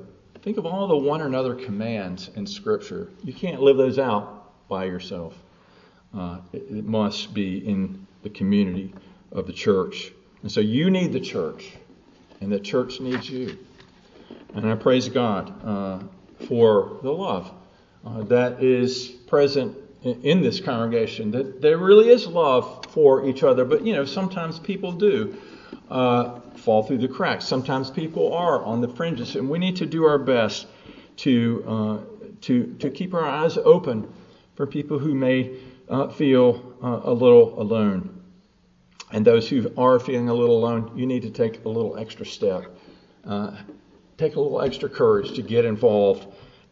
Think 0.42 0.56
of 0.56 0.64
all 0.64 0.88
the 0.88 0.96
one 0.96 1.20
another 1.20 1.54
commands 1.54 2.30
in 2.36 2.46
Scripture. 2.46 3.10
You 3.22 3.34
can't 3.34 3.60
live 3.60 3.76
those 3.76 3.98
out 3.98 4.68
by 4.68 4.86
yourself. 4.86 5.34
Uh, 6.16 6.38
it, 6.52 6.64
it 6.70 6.84
must 6.86 7.34
be 7.34 7.58
in 7.58 8.06
the 8.22 8.30
community 8.30 8.94
of 9.32 9.46
the 9.46 9.52
church. 9.52 10.12
And 10.42 10.50
so 10.50 10.60
you 10.60 10.90
need 10.90 11.12
the 11.12 11.20
church, 11.20 11.72
and 12.40 12.50
the 12.50 12.58
church 12.58 13.00
needs 13.00 13.28
you. 13.28 13.58
And 14.54 14.66
I 14.66 14.74
praise 14.74 15.08
God 15.08 15.52
uh, 15.64 16.00
for 16.46 16.98
the 17.02 17.12
love 17.12 17.52
uh, 18.06 18.22
that 18.24 18.62
is 18.62 19.08
present 19.08 19.76
in, 20.02 20.22
in, 20.22 20.40
this 20.40 20.60
congregation. 20.60 21.30
That 21.30 21.60
there 21.60 21.76
really 21.76 22.08
is 22.08 22.26
love 22.26 22.86
for 22.86 23.28
each 23.28 23.42
other, 23.42 23.66
but 23.66 23.84
you 23.84 23.92
know 23.92 24.06
sometimes 24.06 24.58
people 24.58 24.92
do 24.92 25.36
uh, 25.90 26.40
fall 26.56 26.82
through 26.82 26.98
the 26.98 27.08
cracks. 27.08 27.44
Sometimes 27.44 27.90
people 27.90 28.32
are 28.32 28.64
on 28.64 28.80
the 28.80 28.88
fringes, 28.88 29.36
and 29.36 29.48
we 29.48 29.58
need 29.58 29.76
to 29.76 29.86
do 29.86 30.04
our 30.04 30.18
best 30.18 30.66
to 31.18 31.64
uh, 31.66 31.98
to 32.42 32.74
to 32.78 32.90
keep 32.90 33.14
our 33.14 33.26
eyes 33.26 33.58
open 33.58 34.12
for 34.54 34.66
people 34.66 34.98
who 34.98 35.14
may 35.14 35.56
uh, 35.88 36.08
feel 36.08 36.74
uh, 36.82 37.00
a 37.04 37.12
little 37.12 37.60
alone. 37.60 38.16
And 39.12 39.24
those 39.24 39.48
who 39.48 39.72
are 39.76 39.98
feeling 39.98 40.28
a 40.28 40.34
little 40.34 40.56
alone, 40.56 40.92
you 40.96 41.04
need 41.04 41.22
to 41.22 41.30
take 41.30 41.64
a 41.64 41.68
little 41.68 41.96
extra 41.96 42.24
step 42.24 42.66
take 44.20 44.36
a 44.36 44.40
little 44.40 44.60
extra 44.60 44.88
courage 44.88 45.32
to 45.32 45.42
get 45.42 45.64
involved 45.64 46.26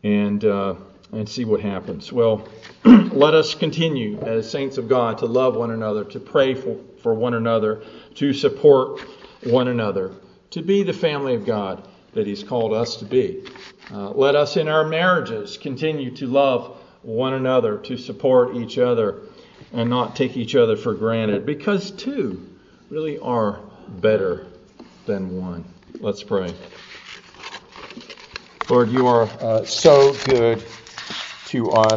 and 0.05 0.45
uh, 0.45 0.75
and 1.13 1.27
see 1.27 1.47
what 1.47 1.61
happens. 1.61 2.13
Well, 2.13 2.47
let 2.85 3.33
us 3.33 3.55
continue 3.55 4.21
as 4.21 4.49
saints 4.49 4.77
of 4.77 4.87
God 4.87 5.17
to 5.19 5.27
love 5.27 5.57
one 5.57 5.71
another, 5.71 6.05
to 6.05 6.21
pray 6.21 6.55
for, 6.55 6.77
for 7.03 7.15
one 7.15 7.35
another, 7.35 7.83
to 8.17 8.33
support 8.33 9.01
one 9.45 9.69
another, 9.69 10.13
to 10.51 10.63
be 10.63 10.83
the 10.83 10.93
family 10.93 11.35
of 11.35 11.45
God 11.45 11.87
that 12.15 12.27
He's 12.27 12.43
called 12.43 12.73
us 12.73 12.97
to 12.97 13.05
be. 13.05 13.45
Uh, 13.93 14.11
let 14.11 14.35
us 14.35 14.57
in 14.57 14.69
our 14.69 14.85
marriages 14.85 15.57
continue 15.57 16.15
to 16.17 16.27
love 16.27 16.77
one 17.03 17.35
another, 17.35 17.79
to 17.79 17.97
support 17.97 18.57
each 18.57 18.79
other, 18.79 19.21
and 19.73 19.89
not 19.89 20.17
take 20.17 20.37
each 20.37 20.57
other 20.57 20.77
for 20.77 20.95
granted, 20.95 21.47
because 21.47 21.91
two 21.93 22.49
really 22.91 23.19
are 23.19 23.61
better 23.89 24.47
than 25.07 25.41
one. 25.41 25.65
Let's 26.01 26.23
pray. 26.23 26.55
Lord, 28.69 28.91
you 28.91 29.07
are 29.07 29.23
uh, 29.41 29.65
so 29.65 30.15
good 30.25 30.63
to 31.47 31.71
us. 31.71 31.87